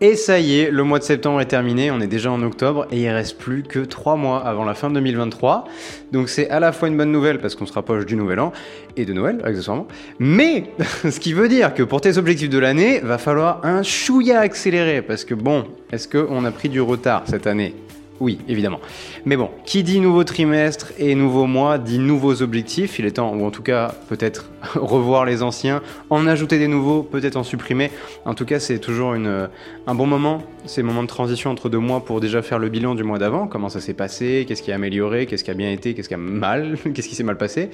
Et 0.00 0.14
ça 0.14 0.38
y 0.38 0.60
est, 0.60 0.70
le 0.70 0.84
mois 0.84 1.00
de 1.00 1.04
septembre 1.04 1.40
est 1.40 1.46
terminé, 1.46 1.90
on 1.90 2.00
est 2.00 2.06
déjà 2.06 2.30
en 2.30 2.40
octobre 2.44 2.86
et 2.92 3.00
il 3.00 3.08
reste 3.08 3.36
plus 3.36 3.64
que 3.64 3.80
3 3.80 4.14
mois 4.14 4.38
avant 4.46 4.64
la 4.64 4.74
fin 4.74 4.90
de 4.90 4.94
2023. 4.94 5.64
Donc 6.12 6.28
c'est 6.28 6.48
à 6.50 6.60
la 6.60 6.70
fois 6.70 6.86
une 6.86 6.96
bonne 6.96 7.10
nouvelle 7.10 7.40
parce 7.40 7.56
qu'on 7.56 7.66
se 7.66 7.72
rapproche 7.72 8.06
du 8.06 8.14
nouvel 8.14 8.38
an 8.38 8.52
et 8.96 9.04
de 9.04 9.12
Noël 9.12 9.40
accessoirement, 9.42 9.88
mais 10.20 10.70
ce 11.02 11.18
qui 11.18 11.32
veut 11.32 11.48
dire 11.48 11.74
que 11.74 11.82
pour 11.82 12.00
tes 12.00 12.16
objectifs 12.16 12.48
de 12.48 12.60
l'année, 12.60 13.00
va 13.00 13.18
falloir 13.18 13.64
un 13.64 13.82
chouïa 13.82 14.38
accéléré 14.38 15.02
parce 15.02 15.24
que 15.24 15.34
bon, 15.34 15.64
est-ce 15.90 16.06
qu'on 16.06 16.44
a 16.44 16.50
pris 16.52 16.68
du 16.68 16.80
retard 16.80 17.24
cette 17.26 17.48
année? 17.48 17.74
Oui, 18.20 18.38
évidemment. 18.48 18.80
Mais 19.24 19.36
bon, 19.36 19.50
qui 19.64 19.82
dit 19.84 20.00
nouveau 20.00 20.24
trimestre 20.24 20.92
et 20.98 21.14
nouveau 21.14 21.46
mois 21.46 21.78
dit 21.78 21.98
nouveaux 21.98 22.42
objectifs. 22.42 22.98
Il 22.98 23.06
est 23.06 23.12
temps, 23.12 23.32
ou 23.32 23.44
en 23.44 23.50
tout 23.50 23.62
cas 23.62 23.94
peut-être 24.08 24.50
revoir 24.74 25.24
les 25.24 25.42
anciens, 25.42 25.82
en 26.10 26.26
ajouter 26.26 26.58
des 26.58 26.66
nouveaux, 26.66 27.02
peut-être 27.02 27.36
en 27.36 27.44
supprimer. 27.44 27.90
En 28.24 28.34
tout 28.34 28.44
cas, 28.44 28.58
c'est 28.58 28.80
toujours 28.80 29.12
un 29.12 29.94
bon 29.94 30.06
moment. 30.06 30.42
C'est 30.66 30.80
le 30.80 30.88
moment 30.88 31.02
de 31.02 31.08
transition 31.08 31.50
entre 31.50 31.68
deux 31.68 31.78
mois 31.78 32.04
pour 32.04 32.20
déjà 32.20 32.42
faire 32.42 32.58
le 32.58 32.68
bilan 32.68 32.94
du 32.94 33.04
mois 33.04 33.18
d'avant. 33.18 33.46
Comment 33.46 33.68
ça 33.68 33.80
s'est 33.80 33.94
passé, 33.94 34.44
qu'est-ce 34.48 34.62
qui 34.62 34.72
a 34.72 34.74
amélioré, 34.74 35.26
qu'est-ce 35.26 35.44
qui 35.44 35.50
a 35.50 35.54
bien 35.54 35.70
été, 35.70 35.94
qu'est-ce 35.94 36.08
qui 36.08 36.14
a 36.14 36.18
mal, 36.18 36.76
qu'est-ce 36.94 37.08
qui 37.08 37.14
s'est 37.14 37.22
mal 37.22 37.38
passé. 37.38 37.70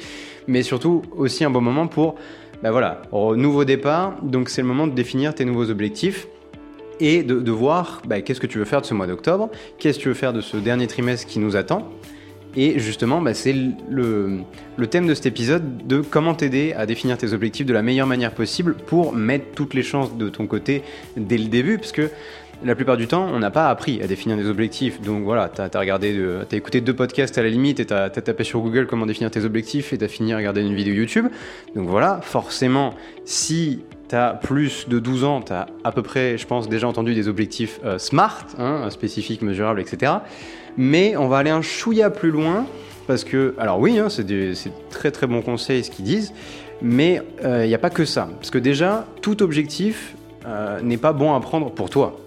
Mais 0.46 0.62
surtout 0.62 1.02
aussi 1.16 1.44
un 1.44 1.50
bon 1.50 1.62
moment 1.62 1.86
pour, 1.86 2.16
ben 2.62 2.70
voilà, 2.70 3.02
nouveau 3.12 3.64
départ. 3.64 4.14
Donc 4.22 4.50
c'est 4.50 4.60
le 4.60 4.68
moment 4.68 4.86
de 4.86 4.92
définir 4.92 5.34
tes 5.34 5.46
nouveaux 5.46 5.70
objectifs 5.70 6.26
et 7.00 7.22
de, 7.22 7.50
voir 7.50 8.02
bah, 8.06 8.20
qu'est-ce 8.20 8.40
que 8.40 8.46
tu 8.46 8.58
veux 8.58 8.64
faire 8.64 8.80
de 8.80 8.86
ce 8.86 8.94
mois 8.94 9.06
d'octobre, 9.06 9.50
qu'est-ce 9.78 9.98
que 9.98 10.02
tu 10.02 10.08
veux 10.08 10.14
faire 10.14 10.32
de 10.32 10.40
ce 10.40 10.56
dernier 10.56 10.86
trimestre 10.86 11.26
qui 11.26 11.38
nous 11.38 11.56
attend. 11.56 11.88
Et 12.56 12.78
justement, 12.78 13.20
bah, 13.20 13.34
c'est 13.34 13.54
le, 13.90 14.40
thème 14.90 15.06
de 15.06 15.14
cet 15.14 15.26
épisode 15.26 15.86
de 15.86 16.00
comment 16.00 16.34
t'aider 16.34 16.72
à 16.76 16.86
définir 16.86 17.18
tes 17.18 17.32
objectifs 17.32 17.66
de 17.66 17.72
la 17.72 17.82
meilleure 17.82 18.06
manière 18.06 18.32
possible 18.32 18.74
pour 18.74 19.12
mettre 19.12 19.46
toutes 19.54 19.74
les 19.74 19.82
chances 19.82 20.16
de 20.16 20.28
ton 20.28 20.46
côté 20.46 20.82
dès 21.16 21.38
le 21.38 21.46
début, 21.46 21.78
parce 21.78 21.92
que 21.92 22.10
la 22.64 22.74
plupart 22.74 22.96
du 22.96 23.08
temps, 23.08 23.28
on 23.32 23.40
n'a 23.40 23.50
pas 23.50 23.68
appris 23.68 24.00
à 24.02 24.06
définir 24.06 24.36
des 24.36 24.48
objectifs. 24.48 25.00
Donc 25.00 25.24
voilà, 25.24 25.48
tu 25.48 25.60
as, 25.60 25.80
regardé, 25.80 26.16
as 26.50 26.54
écouté 26.54 26.80
deux 26.80 26.94
podcasts 26.94 27.36
à 27.36 27.42
la 27.42 27.48
limite 27.48 27.80
et 27.80 27.86
tu 27.86 27.92
as, 27.92 28.08
tapé 28.10 28.44
sur 28.44 28.60
Google 28.60 28.86
comment 28.86 29.06
définir 29.06 29.30
tes 29.30 29.44
objectifs 29.44 29.92
et 29.92 29.98
tu 29.98 30.04
as 30.04 30.08
fini 30.08 30.32
à 30.32 30.36
regarder 30.36 30.62
une 30.62 30.74
vidéo 30.74 30.94
YouTube. 30.94 31.26
Donc 31.74 31.88
voilà, 31.88 32.20
forcément, 32.22 32.94
si 33.24 33.80
plus 34.42 34.88
de 34.88 34.98
12 34.98 35.24
ans, 35.24 35.42
tu 35.42 35.52
as 35.52 35.66
à 35.84 35.92
peu 35.92 36.02
près, 36.02 36.38
je 36.38 36.46
pense, 36.46 36.68
déjà 36.68 36.88
entendu 36.88 37.14
des 37.14 37.28
objectifs 37.28 37.80
euh, 37.84 37.98
SMART, 37.98 38.46
hein, 38.58 38.88
spécifiques, 38.90 39.42
mesurables, 39.42 39.80
etc. 39.80 40.12
Mais 40.76 41.16
on 41.16 41.28
va 41.28 41.38
aller 41.38 41.50
un 41.50 41.62
chouïa 41.62 42.10
plus 42.10 42.30
loin 42.30 42.66
parce 43.06 43.24
que, 43.24 43.54
alors 43.58 43.78
oui, 43.78 43.98
hein, 43.98 44.08
c'est 44.08 44.26
très 44.90 45.10
très 45.10 45.26
bons 45.26 45.42
conseils 45.42 45.84
ce 45.84 45.90
qu'ils 45.90 46.04
disent, 46.04 46.32
mais 46.80 47.20
il 47.40 47.46
euh, 47.46 47.66
n'y 47.66 47.74
a 47.74 47.78
pas 47.78 47.90
que 47.90 48.04
ça. 48.04 48.28
Parce 48.36 48.50
que 48.50 48.58
déjà, 48.58 49.06
tout 49.20 49.42
objectif 49.42 50.14
euh, 50.46 50.80
n'est 50.80 50.96
pas 50.96 51.12
bon 51.12 51.34
à 51.34 51.40
prendre 51.40 51.70
pour 51.70 51.90
toi. 51.90 52.18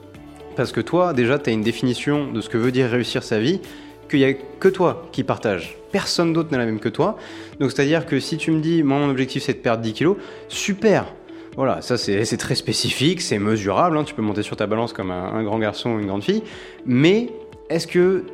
Parce 0.56 0.72
que 0.72 0.82
toi, 0.82 1.14
déjà, 1.14 1.40
tu 1.40 1.50
as 1.50 1.54
une 1.54 1.62
définition 1.62 2.32
de 2.32 2.42
ce 2.42 2.50
que 2.50 2.58
veut 2.58 2.72
dire 2.72 2.90
réussir 2.90 3.24
sa 3.24 3.40
vie 3.40 3.60
qu'il 4.10 4.20
n'y 4.20 4.26
a 4.26 4.34
que 4.34 4.68
toi 4.68 5.08
qui 5.12 5.24
partage. 5.24 5.78
Personne 5.92 6.34
d'autre 6.34 6.52
n'a 6.52 6.58
la 6.58 6.66
même 6.66 6.80
que 6.80 6.90
toi. 6.90 7.18
Donc 7.60 7.72
c'est-à-dire 7.72 8.06
que 8.06 8.20
si 8.20 8.38
tu 8.38 8.52
me 8.52 8.60
dis, 8.60 8.84
mon 8.84 9.10
objectif 9.10 9.44
c'est 9.44 9.54
de 9.54 9.60
perdre 9.60 9.84
10 9.84 9.94
kilos, 9.94 10.18
super, 10.48 11.06
voilà, 11.58 11.82
ça 11.82 11.98
c'est 11.98 12.38
très 12.38 12.54
spécifique, 12.54 13.20
c'est 13.20 13.40
mesurable, 13.40 13.98
hein. 13.98 14.04
tu 14.04 14.14
peux 14.14 14.22
monter 14.22 14.44
sur 14.44 14.56
ta 14.56 14.68
balance 14.68 14.94
comme 14.94 15.10
un, 15.10 15.44
grand 15.44 15.58
garçon 15.58 15.90
ou 15.90 16.00
une 16.00 16.06
grande 16.06 16.24
fille, 16.24 16.44
mais 16.86 17.32
est-ce 17.70 17.88
que 17.88 18.26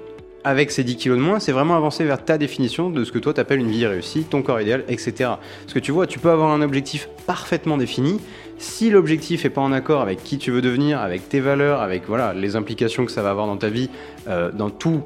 avec 0.43 0.71
ces 0.71 0.83
10 0.83 0.97
kilos 0.97 1.17
de 1.17 1.23
moins, 1.23 1.39
c'est 1.39 1.53
vraiment 1.53 1.77
avancer 1.77 2.03
vers 2.03 2.23
ta 2.23 2.37
définition 2.37 2.89
de 2.89 3.05
ce 3.05 3.13
que 3.13 3.19
toi 3.19 3.33
t'appelles 3.33 3.61
une 3.61 3.71
vie 3.71 3.85
réussie, 3.85 4.25
ton 4.25 4.41
corps 4.41 4.59
idéal, 4.59 4.83
etc. 4.89 5.13
Parce 5.61 5.73
que 5.73 5.79
tu 5.79 5.93
vois, 5.93 6.05
tu 6.05 6.19
peux 6.19 6.31
avoir 6.31 6.51
un 6.51 6.61
objectif 6.61 7.07
parfaitement 7.25 7.77
défini, 7.77 8.19
si 8.57 8.89
l'objectif 8.89 9.45
est 9.45 9.49
pas 9.49 9.61
en 9.61 9.71
accord 9.71 10.01
avec 10.01 10.21
qui 10.21 10.37
tu 10.37 10.51
veux 10.51 10.61
devenir, 10.61 10.99
avec 10.99 11.29
tes 11.29 11.39
valeurs, 11.39 11.81
avec 11.81 12.03
voilà 12.07 12.33
les 12.33 12.57
implications 12.57 13.05
que 13.05 13.11
ça 13.13 13.21
va 13.21 13.29
avoir 13.29 13.47
dans 13.47 13.55
ta 13.55 13.69
vie, 13.69 13.89
euh, 14.27 14.51
dans 14.51 14.69
tous 14.69 15.01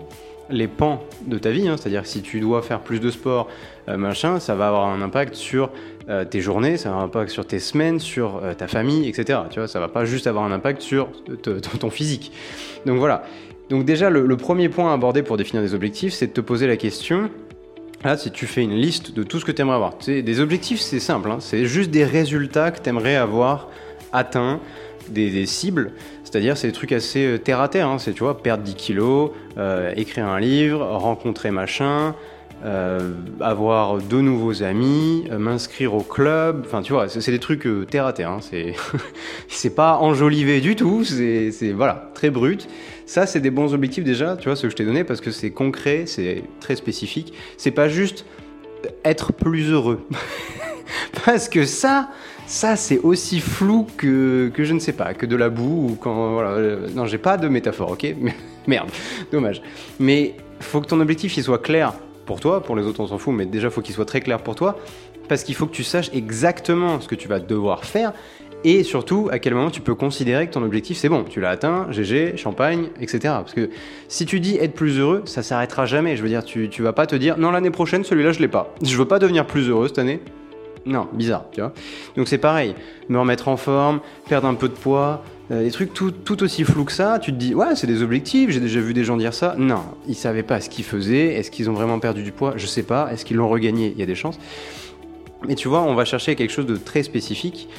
les 0.49 0.67
pans 0.67 1.03
de 1.25 1.37
ta 1.37 1.51
vie, 1.51 1.67
hein. 1.67 1.75
c'est-à-dire 1.77 2.05
si 2.05 2.21
tu 2.21 2.39
dois 2.39 2.61
faire 2.61 2.79
plus 2.79 2.99
de 2.99 3.11
sport, 3.11 3.47
euh, 3.89 3.97
machin, 3.97 4.39
ça 4.39 4.55
va 4.55 4.67
avoir 4.67 4.87
un 4.87 5.01
impact 5.01 5.35
sur 5.35 5.69
euh, 6.09 6.25
tes 6.25 6.41
journées, 6.41 6.77
ça 6.77 6.89
va 6.89 6.95
avoir 6.95 7.03
un 7.03 7.07
impact 7.07 7.31
sur 7.31 7.45
tes 7.45 7.59
semaines, 7.59 7.99
sur 7.99 8.41
euh, 8.43 8.53
ta 8.53 8.67
famille, 8.67 9.07
etc. 9.07 9.39
Tu 9.49 9.59
vois, 9.59 9.67
ça 9.67 9.79
va 9.79 9.87
pas 9.87 10.05
juste 10.05 10.27
avoir 10.27 10.43
un 10.43 10.51
impact 10.51 10.81
sur 10.81 11.09
ton 11.79 11.89
physique. 11.89 12.31
Donc 12.85 12.97
voilà. 12.97 13.23
Donc 13.69 13.83
déjà, 13.83 14.09
le, 14.09 14.37
premier 14.37 14.69
point 14.69 14.91
à 14.91 14.93
aborder 14.93 15.23
pour 15.23 15.35
définir 15.35 15.61
des 15.61 15.73
objectifs, 15.73 16.13
c'est 16.13 16.27
de 16.27 16.31
te 16.31 16.41
poser 16.41 16.67
la 16.67 16.77
question. 16.77 17.29
Là, 18.03 18.15
si 18.15 18.31
tu 18.31 18.45
fais 18.45 18.63
une 18.63 18.75
liste 18.75 19.13
de 19.13 19.23
tout 19.23 19.39
ce 19.39 19.45
que 19.45 19.51
tu 19.51 19.61
aimerais 19.61 19.75
avoir. 19.75 19.97
Des 20.05 20.39
objectifs, 20.39 20.79
c'est 20.79 20.99
simple. 20.99 21.31
Hein. 21.31 21.37
c'est 21.39 21.65
juste 21.65 21.91
des 21.91 22.05
résultats 22.05 22.71
que 22.71 22.81
tu 22.81 22.87
aimerais 22.89 23.15
avoir 23.15 23.69
atteints, 24.13 24.61
des, 25.09 25.45
cibles. 25.45 25.91
C'est-à-dire, 26.27 26.57
c'est 26.57 26.67
des 26.67 26.73
trucs 26.73 26.91
assez 26.91 27.39
terre 27.43 27.61
à 27.61 27.69
terre. 27.69 27.87
Hein. 27.87 27.99
c'est, 27.99 28.13
tu 28.13 28.23
vois, 28.23 28.41
perdre 28.41 28.63
10 28.63 28.75
kilos, 28.75 29.31
écrire 29.95 30.27
un 30.27 30.39
livre, 30.39 30.83
rencontrer 30.83 31.51
machin, 31.51 32.13
euh, 32.65 33.11
avoir 33.39 33.99
de 33.99 34.19
nouveaux 34.19 34.63
amis, 34.63 35.27
euh, 35.31 35.37
m'inscrire 35.37 35.93
au 35.93 36.01
club, 36.01 36.63
enfin 36.65 36.81
tu 36.81 36.91
vois, 36.91 37.07
c'est 37.07 37.29
des 37.29 37.37
trucs 37.37 37.67
euh, 37.67 37.85
terre 37.85 38.07
à 38.07 38.13
terre, 38.13 38.31
hein, 38.31 38.39
c'est 39.47 39.69
pas 39.75 39.97
enjolivé 39.97 40.59
du 40.59 40.75
tout, 40.75 41.03
c'est 41.03 41.51
voilà, 41.75 42.09
très 42.15 42.31
brut. 42.31 42.67
Ça, 43.05 43.27
c'est 43.27 43.41
des 43.41 43.51
bons 43.51 43.75
objectifs 43.75 44.03
déjà, 44.03 44.37
tu 44.37 44.45
vois, 44.49 44.55
ce 44.55 44.63
que 44.63 44.69
je 44.71 44.75
t'ai 44.75 44.85
donné, 44.85 45.03
parce 45.03 45.21
que 45.21 45.29
c'est 45.29 45.51
concret, 45.51 46.05
c'est 46.07 46.45
très 46.59 46.75
spécifique. 46.75 47.31
C'est 47.57 47.69
pas 47.69 47.89
juste 47.89 48.25
être 49.05 49.33
plus 49.33 49.71
heureux. 49.71 50.07
parce 51.25 51.49
que 51.49 51.63
ça, 51.63 52.09
ça 52.47 52.77
c'est 52.77 52.97
aussi 52.99 53.39
flou 53.39 53.85
que, 53.97 54.49
que 54.53 54.63
je 54.63 54.73
ne 54.73 54.79
sais 54.79 54.93
pas, 54.93 55.13
que 55.13 55.25
de 55.25 55.35
la 55.35 55.49
boue 55.49 55.89
ou 55.91 55.95
quand. 55.95 56.33
Voilà, 56.33 56.77
non, 56.95 57.05
j'ai 57.05 57.17
pas 57.19 57.37
de 57.37 57.47
métaphore, 57.47 57.91
ok? 57.91 58.07
Merde, 58.67 58.89
dommage. 59.31 59.61
Mais 59.99 60.33
faut 60.59 60.81
que 60.81 60.87
ton 60.87 60.99
objectif 60.99 61.37
il 61.37 61.43
soit 61.43 61.61
clair 61.61 61.93
pour 62.25 62.39
toi, 62.39 62.63
pour 62.63 62.75
les 62.75 62.83
autres 62.83 63.01
on 63.01 63.07
s'en 63.07 63.17
fout, 63.17 63.35
mais 63.35 63.45
déjà 63.45 63.69
faut 63.69 63.81
qu'il 63.81 63.93
soit 63.93 64.05
très 64.05 64.21
clair 64.21 64.41
pour 64.41 64.55
toi, 64.55 64.79
parce 65.27 65.43
qu'il 65.43 65.55
faut 65.55 65.67
que 65.67 65.75
tu 65.75 65.83
saches 65.83 66.09
exactement 66.13 66.99
ce 66.99 67.07
que 67.07 67.15
tu 67.15 67.27
vas 67.27 67.39
devoir 67.39 67.83
faire, 67.85 68.13
et 68.63 68.83
surtout 68.83 69.29
à 69.31 69.39
quel 69.39 69.53
moment 69.53 69.69
tu 69.69 69.81
peux 69.81 69.95
considérer 69.95 70.47
que 70.47 70.53
ton 70.53 70.63
objectif 70.63 70.97
c'est 70.97 71.09
bon, 71.09 71.23
tu 71.23 71.41
l'as 71.41 71.49
atteint, 71.49 71.87
GG, 71.91 72.37
champagne, 72.37 72.87
etc. 72.99 73.19
Parce 73.23 73.53
que 73.53 73.69
si 74.07 74.25
tu 74.25 74.39
dis 74.39 74.57
être 74.57 74.73
plus 74.73 74.99
heureux, 74.99 75.21
ça 75.25 75.43
s'arrêtera 75.43 75.85
jamais. 75.85 76.15
Je 76.15 76.23
veux 76.23 76.29
dire, 76.29 76.43
tu, 76.43 76.69
tu 76.69 76.81
vas 76.81 76.93
pas 76.93 77.05
te 77.07 77.15
dire 77.15 77.37
non 77.37 77.51
l'année 77.51 77.71
prochaine 77.71 78.03
celui-là 78.03 78.31
je 78.31 78.39
l'ai 78.39 78.47
pas. 78.47 78.73
Je 78.81 78.95
veux 78.97 79.05
pas 79.05 79.19
devenir 79.19 79.45
plus 79.45 79.69
heureux 79.69 79.89
cette 79.89 79.99
année. 79.99 80.21
Non, 80.87 81.07
bizarre, 81.11 81.45
tu 81.51 81.59
vois. 81.59 81.73
Donc 82.15 82.27
c'est 82.27 82.37
pareil, 82.37 82.73
me 83.09 83.19
remettre 83.19 83.49
en 83.49 83.57
forme, 83.57 83.99
perdre 84.29 84.47
un 84.47 84.55
peu 84.55 84.69
de 84.69 84.73
poids, 84.73 85.23
euh, 85.51 85.63
des 85.63 85.71
trucs 85.71 85.93
tout, 85.93 86.11
tout, 86.11 86.41
aussi 86.43 86.63
flous 86.63 86.85
que 86.85 86.91
ça, 86.91 87.19
tu 87.19 87.31
te 87.31 87.37
dis, 87.37 87.53
ouais, 87.53 87.75
c'est 87.75 87.87
des 87.87 88.01
objectifs, 88.01 88.49
j'ai 88.49 88.59
déjà 88.59 88.79
vu 88.79 88.93
des 88.93 89.03
gens 89.03 89.17
dire 89.17 89.33
ça. 89.33 89.55
Non, 89.57 89.83
ils 90.07 90.15
savaient 90.15 90.43
pas 90.43 90.61
ce 90.61 90.69
qu'ils 90.69 90.85
faisaient, 90.85 91.35
est-ce 91.35 91.51
qu'ils 91.51 91.69
ont 91.69 91.73
vraiment 91.73 91.99
perdu 91.99 92.23
du 92.23 92.31
poids, 92.31 92.53
je 92.55 92.65
sais 92.65 92.83
pas, 92.83 93.09
est-ce 93.11 93.25
qu'ils 93.25 93.37
l'ont 93.37 93.49
regagné, 93.49 93.91
il 93.93 93.99
y 93.99 94.03
a 94.03 94.05
des 94.05 94.15
chances. 94.15 94.39
Mais 95.47 95.55
tu 95.55 95.67
vois, 95.67 95.81
on 95.81 95.93
va 95.93 96.05
chercher 96.05 96.35
quelque 96.35 96.51
chose 96.51 96.65
de 96.65 96.77
très 96.77 97.03
spécifique 97.03 97.69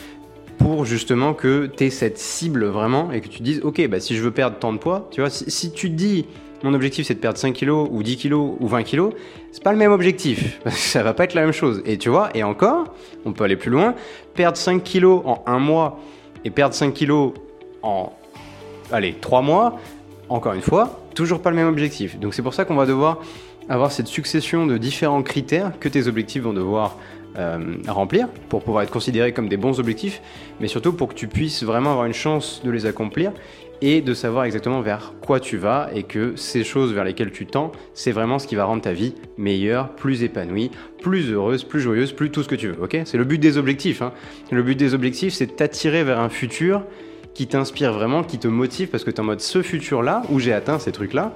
pour 0.59 0.85
justement 0.85 1.35
que 1.35 1.71
tu 1.75 1.85
aies 1.85 1.91
cette 1.91 2.19
cible 2.19 2.67
vraiment 2.67 3.11
et 3.13 3.21
que 3.21 3.29
tu 3.29 3.39
te 3.39 3.43
dises, 3.43 3.61
ok, 3.63 3.87
bah, 3.89 4.01
si 4.01 4.17
je 4.17 4.23
veux 4.23 4.31
perdre 4.31 4.59
tant 4.59 4.73
de 4.73 4.79
poids, 4.79 5.09
tu 5.11 5.21
vois, 5.21 5.31
si, 5.31 5.73
tu 5.73 5.91
te 5.91 5.95
dis, 5.95 6.27
mon 6.63 6.75
objectif 6.75 7.07
c'est 7.07 7.15
de 7.15 7.21
perdre 7.21 7.39
5 7.39 7.53
kilos 7.53 7.89
ou 7.91 8.03
10 8.03 8.17
kilos 8.17 8.53
ou 8.61 8.67
20 8.67 8.83
kilos, 8.83 9.13
c'est 9.53 9.63
pas 9.63 9.73
le 9.73 9.79
même 9.79 9.93
objectif. 9.93 10.61
ça 10.71 11.03
va 11.03 11.15
pas 11.15 11.25
être 11.25 11.35
la 11.35 11.43
même 11.43 11.53
chose. 11.53 11.83
Et 11.85 11.99
tu 11.99 12.09
vois, 12.09 12.31
et 12.35 12.43
encore, 12.43 12.95
on 13.25 13.33
peut 13.33 13.45
aller 13.45 13.57
plus 13.57 13.71
loin, 13.71 13.95
perdre 14.35 14.57
5 14.57 14.83
kilos 14.83 15.23
en 15.25 15.43
un 15.47 15.59
mois 15.59 16.01
et 16.45 16.51
perdre 16.51 16.75
5 16.75 16.93
kilos 16.93 17.33
en, 17.83 18.13
allez, 18.93 19.15
trois 19.15 19.43
mois, 19.43 19.79
encore 20.29 20.53
une 20.53 20.63
fois, 20.63 21.01
toujours 21.15 21.41
pas 21.41 21.51
le 21.51 21.57
même 21.57 21.69
objectif. 21.69 22.19
Donc 22.19 22.35
c'est 22.35 22.43
pour 22.43 22.55
ça 22.55 22.65
qu'on 22.65 22.75
va 22.77 22.87
devoir 22.87 23.19
avoir 23.69 23.93
cette 23.93 24.07
succession 24.07 24.67
de 24.67 24.79
différents 24.79 25.23
critères 25.23 25.73
que 25.79 25.89
tes 25.89 26.07
objectifs 26.07 26.43
vont 26.43 26.53
devoir 26.53 26.97
euh, 27.37 27.77
remplir 27.87 28.29
pour 28.49 28.63
pouvoir 28.63 28.83
être 28.83 28.91
considérés 28.91 29.33
comme 29.33 29.49
des 29.49 29.59
bons 29.59 29.79
objectifs, 29.79 30.23
mais 30.61 30.69
surtout 30.69 30.93
pour 30.93 31.09
que 31.09 31.15
tu 31.15 31.29
puisses 31.29 31.63
vraiment 31.63 31.91
avoir 31.93 32.07
une 32.07 32.15
chance 32.15 32.63
de 32.65 32.71
les 32.71 32.87
accomplir 32.87 33.33
et 33.81 34.01
de 34.01 34.15
savoir 34.15 34.45
exactement 34.45 34.81
vers 34.81 35.15
quoi 35.21 35.41
tu 35.41 35.57
vas 35.57 35.91
et 35.95 36.03
que 36.03 36.35
ces 36.37 36.65
choses 36.65 36.93
vers 36.93 37.05
lesquelles 37.05 37.31
tu 37.31 37.47
tends, 37.47 37.73
c'est 37.95 38.13
vraiment 38.13 38.39
ce 38.39 38.47
qui 38.47 38.55
va 38.55 38.65
rendre 38.65 38.83
ta 38.83 38.93
vie 38.93 39.15
meilleure, 39.37 39.95
plus 39.95 40.23
épanouie, 40.23 40.71
plus 41.01 41.33
heureuse, 41.33 41.65
plus 41.65 41.81
joyeuse, 41.81 42.13
plus 42.13 42.31
tout 42.31 42.43
ce 42.43 42.49
que 42.49 42.55
tu 42.55 42.69
veux. 42.69 42.77
C'est 43.05 43.19
le 43.19 43.25
but 43.25 43.39
des 43.39 43.57
objectifs. 43.57 44.03
Hein. 44.03 44.13
Le 44.51 44.63
but 44.63 44.77
des 44.77 44.95
objectifs, 44.95 45.35
c'est 45.35 45.47
de 45.47 45.53
t'attirer 45.53 46.05
vers 46.05 46.19
un 46.19 46.29
futur 46.29 46.83
qui 47.35 47.47
t'inspire 47.47 47.93
vraiment, 47.93 48.25
qui 48.25 48.39
te 48.39 48.49
motive 48.49 48.89
parce 48.89 49.05
que 49.05 49.11
tu 49.11 49.17
es 49.17 49.21
en 49.21 49.25
mode 49.25 49.41
ce 49.41 49.63
futur-là 49.63 50.23
où 50.31 50.41
j'ai 50.41 50.53
atteint 50.53 50.79
ces 50.79 50.93
trucs-là. 50.93 51.35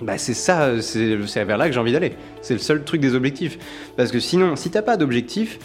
Bah 0.00 0.18
c'est 0.18 0.34
ça, 0.34 0.82
c'est 0.82 1.16
vers 1.44 1.56
là 1.56 1.66
que 1.66 1.72
j'ai 1.72 1.80
envie 1.80 1.92
d'aller. 1.92 2.12
C'est 2.42 2.54
le 2.54 2.60
seul 2.60 2.84
truc 2.84 3.00
des 3.00 3.14
objectifs. 3.14 3.58
Parce 3.96 4.12
que 4.12 4.20
sinon, 4.20 4.54
si 4.54 4.70
t'as 4.70 4.82
pas 4.82 4.96
d'objectif, 4.96 5.58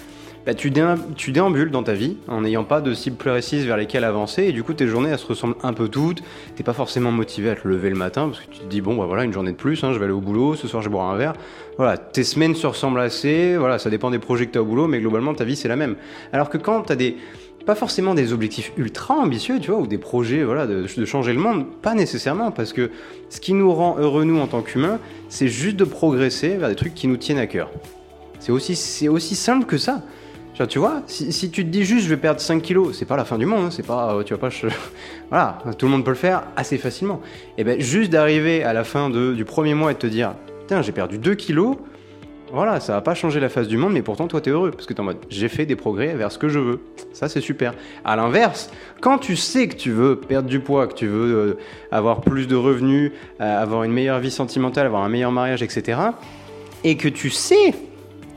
bah 0.45 0.53
tu, 0.53 0.71
déambules 0.71 1.71
dans 1.71 1.83
ta 1.83 1.93
vie 1.93 2.17
en 2.27 2.41
n'ayant 2.41 2.63
pas 2.63 2.81
de 2.81 2.93
cible 2.93 3.15
précise 3.15 3.65
vers 3.65 3.77
lesquelles 3.77 4.03
avancer 4.03 4.43
et 4.43 4.51
du 4.51 4.63
coup 4.63 4.73
tes 4.73 4.88
journées 4.88 5.09
elles 5.09 5.19
se 5.19 5.27
ressemblent 5.27 5.55
un 5.63 5.73
peu 5.73 5.88
toutes. 5.88 6.23
T'es 6.55 6.63
pas 6.63 6.73
forcément 6.73 7.11
motivé 7.11 7.49
à 7.49 7.55
te 7.55 7.67
lever 7.67 7.89
le 7.89 7.95
matin 7.95 8.27
parce 8.29 8.39
que 8.41 8.51
tu 8.51 8.59
te 8.59 8.65
dis 8.65 8.81
bon 8.81 8.95
bah 8.95 9.05
voilà 9.05 9.23
une 9.23 9.33
journée 9.33 9.51
de 9.51 9.57
plus, 9.57 9.83
hein, 9.83 9.93
je 9.93 9.99
vais 9.99 10.05
aller 10.05 10.13
au 10.13 10.21
boulot, 10.21 10.55
ce 10.55 10.67
soir 10.67 10.81
je 10.81 10.89
boire 10.89 11.09
un 11.09 11.17
verre. 11.17 11.33
Voilà, 11.77 11.97
tes 11.97 12.23
semaines 12.23 12.55
se 12.55 12.67
ressemblent 12.67 12.99
assez, 12.99 13.55
voilà, 13.57 13.79
ça 13.79 13.89
dépend 13.89 14.09
des 14.09 14.19
projets 14.19 14.47
que 14.47 14.51
tu 14.51 14.57
as 14.57 14.61
au 14.61 14.65
boulot, 14.65 14.88
mais 14.88 14.99
globalement 14.99 15.33
ta 15.33 15.43
vie 15.43 15.55
c'est 15.55 15.67
la 15.67 15.75
même. 15.75 15.95
Alors 16.33 16.49
que 16.49 16.57
quand 16.57 16.83
tu 16.83 16.93
as 16.93 16.95
des 16.95 17.17
pas 17.65 17.75
forcément 17.75 18.15
des 18.15 18.33
objectifs 18.33 18.71
ultra 18.77 19.15
ambitieux, 19.15 19.59
tu 19.59 19.71
vois, 19.71 19.79
ou 19.79 19.88
des 19.88 19.97
projets, 19.97 20.43
voilà, 20.43 20.65
de, 20.65 20.88
changer 21.05 21.33
le 21.33 21.39
monde, 21.39 21.65
pas 21.81 21.93
nécessairement, 21.93 22.51
parce 22.51 22.73
que 22.73 22.91
ce 23.29 23.39
qui 23.39 23.53
nous 23.53 23.71
rend 23.71 23.97
heureux, 23.99 24.23
nous, 24.23 24.39
en 24.39 24.47
tant 24.47 24.61
qu'humains, 24.61 24.99
c'est 25.29 25.47
juste 25.47 25.75
de 25.75 25.83
progresser 25.83 26.57
vers 26.57 26.69
des 26.69 26.75
trucs 26.75 26.93
qui 26.93 27.07
nous 27.07 27.17
tiennent 27.17 27.38
à 27.38 27.47
cœur. 27.47 27.69
C'est 28.39 28.51
aussi, 28.51 29.07
aussi 29.07 29.35
simple 29.35 29.65
que 29.65 29.77
ça. 29.77 30.01
Tu 30.69 30.77
vois, 30.77 31.01
si, 31.07 31.50
tu 31.50 31.65
te 31.65 31.69
dis 31.69 31.86
juste 31.86 32.06
je 32.06 32.09
vais 32.09 32.18
perdre 32.18 32.39
5 32.39 32.62
kilos, 32.62 32.95
c'est 32.95 33.06
pas 33.06 33.18
la 33.18 33.25
fin 33.25 33.39
du 33.39 33.48
monde, 33.48 33.65
hein, 33.65 33.69
c'est 33.71 33.86
pas, 33.86 34.13
euh, 34.13 34.24
tu 34.24 34.33
vas 34.33 34.39
pas, 34.39 34.50
voilà, 35.30 35.57
tout 35.77 35.88
le 35.88 35.92
monde 35.92 36.06
peut 36.06 36.12
le 36.12 36.15
faire 36.18 36.44
assez 36.56 36.77
facilement. 36.77 37.19
Et 37.57 37.63
ben 37.63 37.80
juste 37.81 38.12
d'arriver 38.12 38.63
à 38.63 38.71
la 38.74 38.83
fin 38.83 39.09
de, 39.09 39.33
du 39.33 39.44
premier 39.44 39.74
mois 39.74 39.92
et 39.92 39.95
de 39.95 40.00
te 40.00 40.07
dire, 40.07 40.36
tiens, 40.68 40.83
j'ai 40.83 40.92
perdu 40.92 41.18
2 41.18 41.33
kilos, 41.33 41.77
voilà, 42.53 42.81
ça 42.81 42.94
va 42.94 43.01
pas 43.01 43.15
changer 43.15 43.39
la 43.39 43.48
face 43.48 43.68
du 43.68 43.77
monde, 43.77 43.94
mais 43.94 44.01
pourtant 44.01 44.27
toi 44.27 44.42
t'es 44.42 44.50
heureux, 44.50 44.71
parce 44.71 44.86
que 44.86 44.94
t'es 44.94 45.00
en 45.00 45.06
mode, 45.06 45.18
j'ai 45.30 45.48
fait 45.48 45.65
des 45.65 45.77
progrès 45.77 46.15
vers 46.15 46.31
ce 46.31 46.38
que 46.38 46.50
je 46.50 46.59
veux. 46.59 46.80
Ça 47.13 47.30
c'est 47.30 47.39
super. 47.39 47.74
À 48.03 48.15
l'inverse, 48.18 48.69
quand 49.00 49.18
tu 49.18 49.38
sais 49.38 49.68
que 49.69 49.75
tu 49.75 49.92
veux 49.92 50.18
perdre 50.18 50.50
du 50.50 50.59
poids, 50.59 50.88
que 50.88 50.94
tu 50.94 51.07
veux 51.07 51.36
euh, 51.36 51.57
avoir 51.92 52.21
plus 52.21 52.48
de 52.48 52.56
revenus, 52.56 53.13
euh, 53.39 53.62
avoir 53.62 53.83
une 53.83 53.94
meilleure 53.94 54.19
vie 54.19 54.31
sentimentale, 54.31 54.86
avoir 54.86 55.03
un 55.03 55.09
meilleur 55.09 55.31
mariage, 55.31 55.63
etc., 55.63 55.98
et 56.83 56.98
que 56.98 57.07
tu 57.07 57.30
sais 57.30 57.74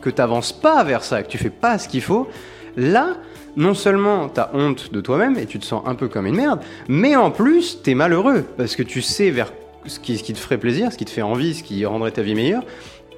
que 0.05 0.11
tu 0.11 0.21
n'avances 0.21 0.53
pas 0.53 0.85
vers 0.85 1.03
ça, 1.03 1.23
que 1.23 1.29
tu 1.29 1.39
fais 1.39 1.51
pas 1.51 1.79
ce 1.79 1.89
qu'il 1.89 2.03
faut, 2.03 2.29
là, 2.77 3.17
non 3.56 3.75
seulement 3.75 4.29
tu 4.29 4.41
as 4.41 4.51
honte 4.53 4.93
de 4.93 5.01
toi-même 5.01 5.39
et 5.39 5.47
tu 5.47 5.59
te 5.59 5.65
sens 5.65 5.83
un 5.87 5.95
peu 5.95 6.09
comme 6.09 6.27
une 6.27 6.37
merde, 6.37 6.61
mais 6.89 7.17
en 7.17 7.31
plus 7.31 7.81
tu 7.83 7.91
es 7.91 7.95
malheureux 7.95 8.45
parce 8.56 8.77
que 8.77 8.83
tu 8.83 9.01
sais 9.01 9.31
vers 9.31 9.53
ce 9.87 9.99
qui, 9.99 10.19
ce 10.19 10.23
qui 10.23 10.33
te 10.33 10.39
ferait 10.39 10.59
plaisir, 10.59 10.93
ce 10.93 10.99
qui 10.99 11.05
te 11.05 11.11
fait 11.11 11.23
envie, 11.23 11.55
ce 11.55 11.62
qui 11.62 11.85
rendrait 11.87 12.11
ta 12.11 12.23
vie 12.23 12.35
meilleure, 12.35 12.65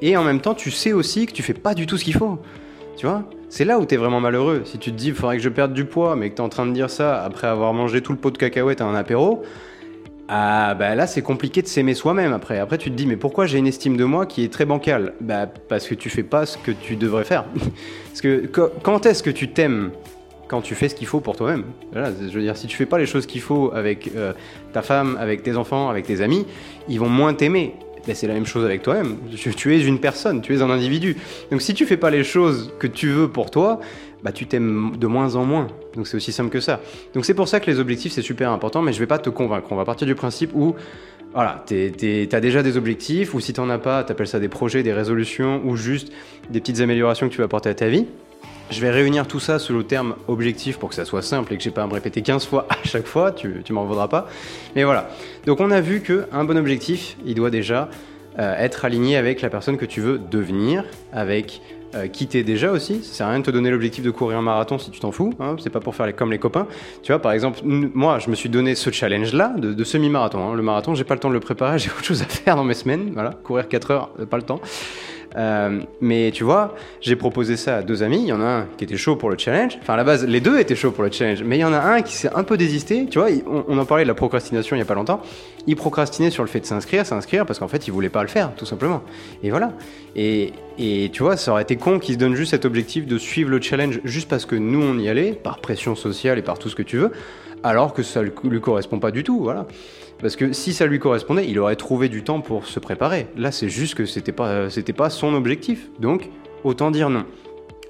et 0.00 0.16
en 0.16 0.22
même 0.22 0.40
temps 0.40 0.54
tu 0.54 0.70
sais 0.70 0.92
aussi 0.92 1.26
que 1.26 1.32
tu 1.32 1.42
fais 1.42 1.54
pas 1.54 1.74
du 1.74 1.86
tout 1.86 1.96
ce 1.96 2.04
qu'il 2.04 2.14
faut. 2.14 2.38
Tu 2.96 3.06
vois? 3.06 3.24
C'est 3.48 3.64
là 3.64 3.78
où 3.78 3.84
tu 3.84 3.94
es 3.94 3.98
vraiment 3.98 4.20
malheureux. 4.20 4.62
Si 4.64 4.78
tu 4.78 4.90
te 4.90 4.96
dis, 4.96 5.08
il 5.08 5.14
faudrait 5.14 5.36
que 5.36 5.42
je 5.42 5.50
perde 5.50 5.74
du 5.74 5.84
poids, 5.84 6.16
mais 6.16 6.30
que 6.30 6.36
tu 6.36 6.40
es 6.40 6.44
en 6.44 6.48
train 6.48 6.66
de 6.66 6.72
dire 6.72 6.88
ça 6.88 7.22
après 7.22 7.46
avoir 7.46 7.74
mangé 7.74 8.00
tout 8.00 8.12
le 8.12 8.18
pot 8.18 8.30
de 8.30 8.38
cacahuètes 8.38 8.80
à 8.80 8.86
un 8.86 8.94
apéro, 8.94 9.42
ah 10.28 10.74
bah 10.74 10.96
là 10.96 11.06
c'est 11.06 11.22
compliqué 11.22 11.62
de 11.62 11.68
s'aimer 11.68 11.94
soi-même 11.94 12.32
après. 12.32 12.58
Après 12.58 12.78
tu 12.78 12.90
te 12.90 12.96
dis 12.96 13.06
mais 13.06 13.16
pourquoi 13.16 13.46
j'ai 13.46 13.58
une 13.58 13.66
estime 13.66 13.96
de 13.96 14.04
moi 14.04 14.26
qui 14.26 14.44
est 14.44 14.52
très 14.52 14.64
bancale? 14.64 15.14
Bah 15.20 15.46
parce 15.68 15.86
que 15.86 15.94
tu 15.94 16.10
fais 16.10 16.24
pas 16.24 16.46
ce 16.46 16.58
que 16.58 16.72
tu 16.72 16.96
devrais 16.96 17.24
faire. 17.24 17.44
parce 18.08 18.20
que 18.20 18.46
quand 18.82 19.06
est-ce 19.06 19.22
que 19.22 19.30
tu 19.30 19.48
t'aimes? 19.48 19.90
Quand 20.48 20.60
tu 20.60 20.76
fais 20.76 20.88
ce 20.88 20.94
qu'il 20.94 21.08
faut 21.08 21.18
pour 21.18 21.34
toi-même. 21.34 21.64
Voilà, 21.90 22.12
je 22.12 22.32
veux 22.32 22.42
dire, 22.42 22.56
si 22.56 22.68
tu 22.68 22.76
fais 22.76 22.86
pas 22.86 22.98
les 22.98 23.06
choses 23.06 23.26
qu'il 23.26 23.40
faut 23.40 23.72
avec 23.74 24.12
euh, 24.14 24.32
ta 24.72 24.80
femme, 24.80 25.16
avec 25.20 25.42
tes 25.42 25.56
enfants, 25.56 25.88
avec 25.90 26.06
tes 26.06 26.20
amis, 26.20 26.46
ils 26.88 27.00
vont 27.00 27.08
moins 27.08 27.34
t'aimer. 27.34 27.74
Ben, 28.06 28.14
c'est 28.14 28.28
la 28.28 28.34
même 28.34 28.46
chose 28.46 28.64
avec 28.64 28.82
toi-même. 28.82 29.16
Tu, 29.36 29.52
tu, 29.52 29.74
es 29.74 29.84
une 29.84 29.98
personne, 29.98 30.40
tu 30.40 30.54
es 30.54 30.62
un 30.62 30.70
individu. 30.70 31.16
Donc 31.50 31.62
si 31.62 31.74
tu 31.74 31.84
fais 31.84 31.96
pas 31.96 32.10
les 32.10 32.22
choses 32.22 32.72
que 32.78 32.86
tu 32.86 33.08
veux 33.08 33.28
pour 33.28 33.50
toi, 33.50 33.80
bah, 34.22 34.32
tu 34.32 34.46
t'aimes 34.46 34.96
de 34.96 35.06
moins 35.06 35.36
en 35.36 35.44
moins. 35.44 35.68
Donc 35.94 36.06
c'est 36.06 36.16
aussi 36.16 36.32
simple 36.32 36.50
que 36.50 36.60
ça. 36.60 36.80
Donc 37.14 37.24
c'est 37.24 37.34
pour 37.34 37.48
ça 37.48 37.60
que 37.60 37.70
les 37.70 37.78
objectifs 37.78 38.12
c'est 38.12 38.22
super 38.22 38.50
important, 38.50 38.82
mais 38.82 38.92
je 38.92 38.98
vais 38.98 39.06
pas 39.06 39.18
te 39.18 39.30
convaincre. 39.30 39.68
On 39.70 39.76
va 39.76 39.84
partir 39.84 40.06
du 40.06 40.14
principe 40.14 40.52
où 40.54 40.74
voilà, 41.32 41.62
t'as 41.66 42.40
déjà 42.40 42.62
des 42.62 42.78
objectifs, 42.78 43.34
ou 43.34 43.40
si 43.40 43.52
t'en 43.52 43.68
as 43.68 43.78
pas, 43.78 44.02
t'appelles 44.04 44.26
ça 44.26 44.40
des 44.40 44.48
projets, 44.48 44.82
des 44.82 44.94
résolutions, 44.94 45.60
ou 45.66 45.76
juste 45.76 46.10
des 46.48 46.60
petites 46.60 46.80
améliorations 46.80 47.28
que 47.28 47.32
tu 47.32 47.38
vas 47.38 47.44
apporter 47.44 47.68
à 47.68 47.74
ta 47.74 47.88
vie. 47.88 48.06
Je 48.70 48.80
vais 48.80 48.90
réunir 48.90 49.28
tout 49.28 49.38
ça 49.38 49.58
sous 49.58 49.74
le 49.74 49.84
terme 49.84 50.16
objectif 50.28 50.78
pour 50.78 50.88
que 50.88 50.94
ça 50.94 51.04
soit 51.04 51.22
simple 51.22 51.52
et 51.52 51.58
que 51.58 51.62
j'ai 51.62 51.70
pas 51.70 51.82
à 51.82 51.86
me 51.86 51.92
répéter 51.92 52.22
15 52.22 52.46
fois 52.46 52.66
à 52.70 52.76
chaque 52.84 53.06
fois, 53.06 53.32
tu, 53.32 53.62
tu 53.64 53.72
m'en 53.72 53.84
voudras 53.84 54.08
pas. 54.08 54.28
Mais 54.74 54.84
voilà. 54.84 55.10
Donc 55.44 55.60
on 55.60 55.70
a 55.70 55.80
vu 55.80 56.00
qu'un 56.00 56.44
bon 56.44 56.56
objectif, 56.56 57.16
il 57.26 57.34
doit 57.34 57.50
déjà 57.50 57.90
euh, 58.38 58.54
être 58.58 58.84
aligné 58.84 59.16
avec 59.16 59.40
la 59.40 59.50
personne 59.50 59.76
que 59.76 59.84
tu 59.84 60.00
veux 60.00 60.18
devenir, 60.18 60.84
avec 61.12 61.60
euh, 61.96 62.08
qui 62.08 62.26
t'es 62.26 62.42
déjà 62.42 62.70
aussi. 62.70 63.02
Ça 63.02 63.14
sert 63.14 63.26
à 63.26 63.30
rien 63.30 63.40
de 63.40 63.44
te 63.44 63.50
donner 63.50 63.70
l'objectif 63.70 64.04
de 64.04 64.10
courir 64.10 64.38
un 64.38 64.42
marathon 64.42 64.78
si 64.78 64.90
tu 64.90 65.00
t'en 65.00 65.12
fous. 65.12 65.32
Hein, 65.40 65.56
c'est 65.62 65.70
pas 65.70 65.80
pour 65.80 65.94
faire 65.94 66.06
les, 66.06 66.12
comme 66.12 66.30
les 66.30 66.38
copains. 66.38 66.66
Tu 67.02 67.12
vois, 67.12 67.20
par 67.20 67.32
exemple, 67.32 67.60
moi, 67.64 68.18
je 68.18 68.30
me 68.30 68.34
suis 68.34 68.48
donné 68.48 68.74
ce 68.74 68.90
challenge-là 68.90 69.54
de, 69.56 69.72
de 69.72 69.84
semi-marathon. 69.84 70.38
Hein. 70.38 70.54
Le 70.54 70.62
marathon, 70.62 70.94
j'ai 70.94 71.04
pas 71.04 71.14
le 71.14 71.20
temps 71.20 71.28
de 71.28 71.34
le 71.34 71.40
préparer, 71.40 71.78
j'ai 71.80 71.90
autre 71.90 72.04
chose 72.04 72.22
à 72.22 72.26
faire 72.26 72.56
dans 72.56 72.64
mes 72.64 72.74
semaines. 72.74 73.10
Voilà, 73.14 73.30
courir 73.30 73.68
4 73.68 73.90
heures, 73.90 74.10
pas 74.30 74.36
le 74.36 74.42
temps. 74.42 74.60
Euh, 75.36 75.80
mais 76.00 76.30
tu 76.32 76.44
vois, 76.44 76.74
j'ai 77.00 77.16
proposé 77.16 77.56
ça 77.56 77.76
à 77.76 77.82
deux 77.82 78.02
amis. 78.02 78.20
Il 78.20 78.26
y 78.26 78.32
en 78.32 78.40
a 78.40 78.46
un 78.46 78.66
qui 78.76 78.84
était 78.84 78.96
chaud 78.96 79.16
pour 79.16 79.30
le 79.30 79.36
challenge. 79.36 79.78
Enfin, 79.82 79.94
à 79.94 79.96
la 79.96 80.04
base, 80.04 80.26
les 80.26 80.40
deux 80.40 80.58
étaient 80.58 80.74
chauds 80.74 80.92
pour 80.92 81.04
le 81.04 81.10
challenge. 81.10 81.42
Mais 81.42 81.58
il 81.58 81.60
y 81.60 81.64
en 81.64 81.72
a 81.72 81.78
un 81.78 82.02
qui 82.02 82.14
s'est 82.14 82.30
un 82.34 82.44
peu 82.44 82.56
désisté. 82.56 83.06
Tu 83.06 83.18
vois, 83.18 83.28
on, 83.46 83.78
en 83.78 83.84
parlait 83.84 84.04
de 84.04 84.08
la 84.08 84.14
procrastination 84.14 84.76
il 84.76 84.78
y 84.78 84.82
a 84.82 84.86
pas 84.86 84.94
longtemps. 84.94 85.20
Il 85.66 85.76
procrastinait 85.76 86.30
sur 86.30 86.42
le 86.42 86.48
fait 86.48 86.60
de 86.60 86.66
s'inscrire, 86.66 87.04
s'inscrire 87.04 87.44
parce 87.44 87.58
qu'en 87.58 87.68
fait, 87.68 87.86
il 87.86 87.90
voulait 87.92 88.08
pas 88.08 88.22
le 88.22 88.28
faire, 88.28 88.54
tout 88.54 88.66
simplement. 88.66 89.02
Et 89.42 89.50
voilà. 89.50 89.72
Et, 90.14 90.52
et 90.78 91.10
tu 91.12 91.22
vois, 91.22 91.36
ça 91.36 91.52
aurait 91.52 91.62
été 91.62 91.76
con 91.76 91.98
qu'il 91.98 92.14
se 92.14 92.18
donne 92.18 92.34
juste 92.34 92.52
cet 92.52 92.64
objectif 92.64 93.06
de 93.06 93.18
suivre 93.18 93.50
le 93.50 93.60
challenge 93.60 94.00
juste 94.04 94.28
parce 94.28 94.46
que 94.46 94.56
nous 94.56 94.82
on 94.82 94.98
y 94.98 95.08
allait, 95.08 95.32
par 95.32 95.58
pression 95.58 95.94
sociale 95.94 96.38
et 96.38 96.42
par 96.42 96.58
tout 96.58 96.68
ce 96.68 96.76
que 96.76 96.82
tu 96.82 96.96
veux, 96.96 97.12
alors 97.62 97.92
que 97.92 98.02
ça 98.02 98.22
lui 98.22 98.60
correspond 98.60 99.00
pas 99.00 99.10
du 99.10 99.24
tout. 99.24 99.40
Voilà. 99.42 99.66
Parce 100.20 100.36
que 100.36 100.52
si 100.52 100.72
ça 100.72 100.86
lui 100.86 100.98
correspondait, 100.98 101.46
il 101.48 101.58
aurait 101.58 101.76
trouvé 101.76 102.08
du 102.08 102.22
temps 102.22 102.40
pour 102.40 102.66
se 102.66 102.80
préparer. 102.80 103.26
Là, 103.36 103.52
c'est 103.52 103.68
juste 103.68 103.94
que 103.94 104.06
c'était 104.06 104.32
pas, 104.32 104.70
c'était 104.70 104.92
pas 104.92 105.10
son 105.10 105.34
objectif. 105.34 105.90
Donc, 106.00 106.30
autant 106.64 106.90
dire 106.90 107.10
non. 107.10 107.24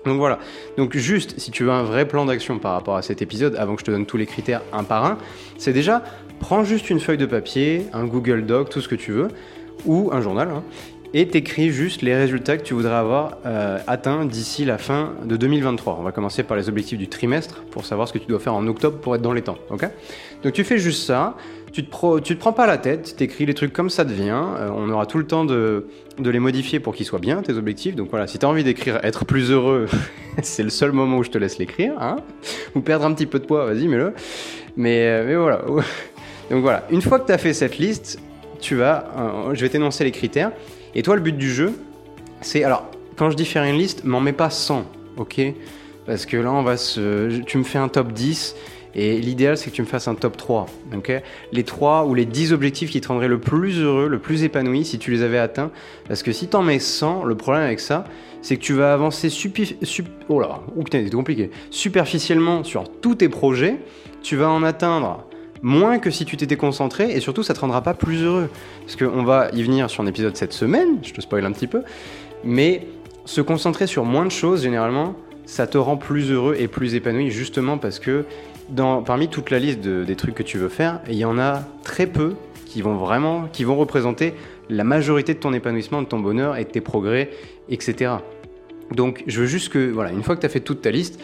Donc 0.05 0.19
voilà. 0.19 0.38
Donc 0.76 0.96
juste, 0.96 1.38
si 1.38 1.50
tu 1.50 1.64
veux 1.64 1.73
un 1.73 1.82
vrai 1.82 2.06
plan 2.06 2.25
d'action 2.25 2.58
par 2.58 2.73
rapport 2.73 2.96
à 2.96 3.02
cet 3.02 3.23
épisode, 3.23 3.56
avant 3.56 3.75
que 3.75 3.81
je 3.81 3.87
te 3.87 3.90
donne 3.90 4.06
tous 4.06 4.17
les 4.17 4.26
critères 4.26 4.62
un 4.73 4.84
par 4.84 5.05
un, 5.05 5.19
c'est 5.58 5.73
déjà, 5.73 6.02
prends 6.38 6.64
juste 6.64 6.90
une 6.90 7.00
feuille 7.00 7.19
de 7.19 7.26
papier, 7.26 7.87
un 7.93 8.05
Google 8.05 8.46
Doc, 8.46 8.70
tout 8.70 8.81
ce 8.81 8.88
que 8.88 8.94
tu 8.94 9.12
veux, 9.12 9.29
ou 9.84 10.11
un 10.12 10.20
journal, 10.20 10.49
hein, 10.49 10.62
et 11.14 11.29
t'écris 11.29 11.70
juste 11.70 12.03
les 12.03 12.14
résultats 12.14 12.56
que 12.56 12.62
tu 12.62 12.75
voudrais 12.75 12.94
avoir 12.94 13.38
euh, 13.47 13.79
atteints 13.87 14.25
d'ici 14.25 14.64
la 14.64 14.79
fin 14.79 15.14
de 15.25 15.37
2023. 15.37 15.97
On 16.00 16.03
va 16.03 16.12
commencer 16.12 16.43
par 16.43 16.56
les 16.56 16.69
objectifs 16.69 16.99
du 16.99 17.08
trimestre 17.08 17.62
pour 17.70 17.85
savoir 17.85 18.08
ce 18.08 18.12
que 18.12 18.19
tu 18.19 18.26
dois 18.26 18.41
faire 18.41 18.55
en 18.55 18.67
octobre 18.67 18.99
pour 18.99 19.14
être 19.14 19.23
dans 19.23 19.32
les 19.32 19.43
temps. 19.43 19.58
ok? 19.70 19.88
Donc 20.43 20.53
tu 20.53 20.64
fais 20.64 20.79
juste 20.79 21.06
ça, 21.06 21.37
tu 21.73 21.85
te, 21.85 22.19
te 22.20 22.35
prends 22.35 22.53
pas 22.53 22.67
la 22.67 22.79
tête, 22.79 23.14
tu 23.17 23.25
écris 23.25 23.44
les 23.47 23.55
trucs 23.55 23.73
comme 23.73 23.91
ça 23.91 24.05
devient, 24.05 24.43
euh, 24.58 24.70
on 24.75 24.88
aura 24.91 25.06
tout 25.06 25.19
le 25.19 25.26
temps 25.26 25.44
de, 25.44 25.87
les 26.19 26.38
modifier 26.38 26.81
pour 26.81 26.94
qu'ils 26.94 27.06
soient 27.06 27.19
bien, 27.19 27.43
tes 27.43 27.53
objectifs. 27.53 27.94
Donc 27.94 28.08
voilà, 28.11 28.26
si 28.26 28.38
tu 28.38 28.47
as 28.47 28.49
envie 28.49 28.64
d'écrire 28.64 28.99
être 29.03 29.25
plus 29.25 29.50
heureux, 29.50 29.87
c'est 30.43 30.62
le 30.62 30.70
seul 30.70 30.93
moment 30.93 31.19
où 31.19 31.23
je 31.23 31.31
te 31.31 31.38
laisse 31.38 31.58
l'écrire. 31.58 31.94
Hein? 32.00 32.17
Ou 32.75 32.81
perdre 32.81 33.05
un 33.05 33.12
petit 33.12 33.26
peu 33.26 33.38
de 33.38 33.44
poids, 33.44 33.67
vas-y, 33.67 33.88
mets-le. 33.88 34.14
Mais, 34.76 35.06
euh, 35.06 35.38
voilà. 35.38 35.62
Donc 36.50 36.62
voilà, 36.62 36.87
une 36.91 37.03
fois 37.03 37.19
que 37.19 37.26
tu 37.26 37.32
as 37.32 37.38
fait 37.38 37.53
cette 37.53 37.76
liste, 37.76 38.20
tu 38.61 38.76
vas, 38.76 39.53
je 39.53 39.61
vais 39.61 39.69
t'énoncer 39.69 40.05
les 40.05 40.12
critères. 40.12 40.53
Et 40.96 41.02
toi, 41.02 41.14
le 41.14 41.20
but 41.20 41.37
du 41.37 41.52
jeu, 41.52 41.78
c'est. 42.40 42.64
Alors, 42.64 42.90
quand 43.16 43.31
je 43.31 43.37
dis 43.37 43.44
faire 43.44 43.64
une 43.64 43.76
liste, 43.76 44.04
m'en 44.04 44.20
mets 44.20 44.32
pas 44.32 44.48
100, 44.48 44.87
ok? 45.19 45.40
Parce 46.06 46.25
que 46.25 46.38
là, 46.38 46.50
on 46.50 46.62
va 46.62 46.78
se. 46.78 47.43
Tu 47.43 47.58
me 47.58 47.64
fais 47.64 47.78
un 47.78 47.88
top 47.88 48.12
10. 48.12 48.56
Et 48.98 49.20
l'idéal, 49.20 49.58
c'est 49.58 49.70
que 49.70 49.76
tu 49.76 49.82
me 49.82 49.87
fasses 49.87 50.08
un 50.08 50.14
top 50.14 50.38
3. 50.38 50.64
ok? 50.96 51.12
Les 51.52 51.64
3 51.64 52.06
ou 52.06 52.14
les 52.14 52.25
10 52.25 52.54
objectifs 52.54 52.90
qui 52.90 53.03
te 53.03 53.08
rendraient 53.08 53.29
le 53.29 53.38
plus 53.38 53.79
heureux, 53.79 54.08
le 54.08 54.19
plus 54.19 54.43
épanoui 54.43 54.86
si 54.86 54.98
tu 54.98 55.10
les 55.10 55.22
avais 55.22 55.36
atteints. 55.36 55.70
Parce 56.08 56.22
que 56.22 56.32
si 56.32 56.48
tu 56.48 56.56
en 56.56 56.62
mets 56.62 56.79
100, 56.79 57.24
le 57.24 57.34
problème 57.34 57.65
avec 57.65 57.81
ça, 57.81 58.05
c'est 58.41 58.56
que 58.56 58.62
tu 58.62 58.72
vas 58.72 58.94
avancer 58.94 59.29
oh 60.31 60.41
là, 60.41 60.62
oh 60.74 60.82
putain, 60.82 61.06
compliqué. 61.10 61.50
superficiellement 61.70 62.65
sur 62.65 62.84
tous 63.03 63.17
tes 63.17 63.29
projets. 63.29 63.76
Tu 64.22 64.34
vas 64.34 64.48
en 64.48 64.62
atteindre 64.62 65.26
moins 65.63 65.98
que 65.98 66.10
si 66.10 66.25
tu 66.25 66.36
t'étais 66.36 66.56
concentré, 66.56 67.10
et 67.10 67.20
surtout 67.20 67.43
ça 67.43 67.55
te 67.55 67.60
rendra 67.60 67.82
pas 67.82 67.94
plus 67.94 68.22
heureux. 68.22 68.48
Parce 68.84 68.96
qu'on 68.96 69.25
va 69.25 69.51
y 69.53 69.63
venir 69.63 69.91
sur 69.91 70.03
un 70.03 70.06
épisode 70.06 70.36
cette 70.36 70.53
semaine, 70.53 70.98
je 71.03 71.13
te 71.13 71.20
spoil 71.20 71.44
un 71.44 71.53
petit 71.53 71.67
peu, 71.67 71.82
mais 72.44 72.86
se 73.25 73.41
concentrer 73.41 73.86
sur 73.86 74.05
moins 74.05 74.25
de 74.25 74.31
choses, 74.31 74.63
généralement, 74.63 75.15
ça 75.44 75.67
te 75.67 75.79
rend 75.79 75.96
plus 75.96 76.31
heureux 76.31 76.56
et 76.58 76.69
plus 76.69 76.94
épanoui, 76.94 77.31
justement 77.31 77.79
parce 77.79 77.98
que 77.98 78.25
dans, 78.69 79.03
parmi 79.03 79.29
toute 79.29 79.51
la 79.51 79.58
liste 79.58 79.81
des 79.81 80.17
trucs 80.17 80.34
que 80.34 80.43
tu 80.43 80.58
veux 80.58 80.69
faire, 80.69 81.01
il 81.08 81.15
y 81.15 81.25
en 81.25 81.39
a 81.39 81.63
très 81.82 82.06
peu 82.06 82.34
qui 82.65 82.82
vont 82.82 82.96
vraiment, 82.96 83.48
qui 83.53 83.65
vont 83.65 83.77
représenter 83.77 84.34
la 84.69 84.84
majorité 84.84 85.34
de 85.34 85.39
ton 85.39 85.53
épanouissement, 85.53 86.03
de 86.03 86.06
ton 86.06 86.19
bonheur 86.19 86.56
et 86.56 86.65
de 86.65 86.69
tes 86.69 86.81
progrès, 86.81 87.31
etc. 87.69 88.15
Donc 88.93 89.22
je 89.27 89.41
veux 89.41 89.46
juste 89.46 89.69
que, 89.70 89.91
voilà, 89.91 90.10
une 90.10 90.22
fois 90.22 90.34
que 90.34 90.41
tu 90.41 90.46
as 90.46 90.51
fait 90.51 90.60
toute 90.60 90.82
ta 90.82 90.91
liste, 90.91 91.20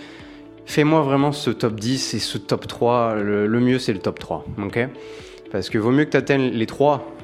Fais-moi 0.66 1.02
vraiment 1.02 1.32
ce 1.32 1.50
top 1.50 1.74
10 1.74 2.14
et 2.14 2.18
ce 2.18 2.38
top 2.38 2.66
3. 2.66 3.14
Le, 3.16 3.60
mieux, 3.60 3.78
c'est 3.78 3.92
le 3.92 3.98
top 3.98 4.18
3. 4.18 4.44
ok? 4.64 4.88
Parce 5.50 5.68
que 5.68 5.78
vaut 5.78 5.90
mieux 5.90 6.04
que 6.04 6.10
tu 6.10 6.16
atteignes 6.16 6.50
les 6.50 6.66
3, 6.66 7.14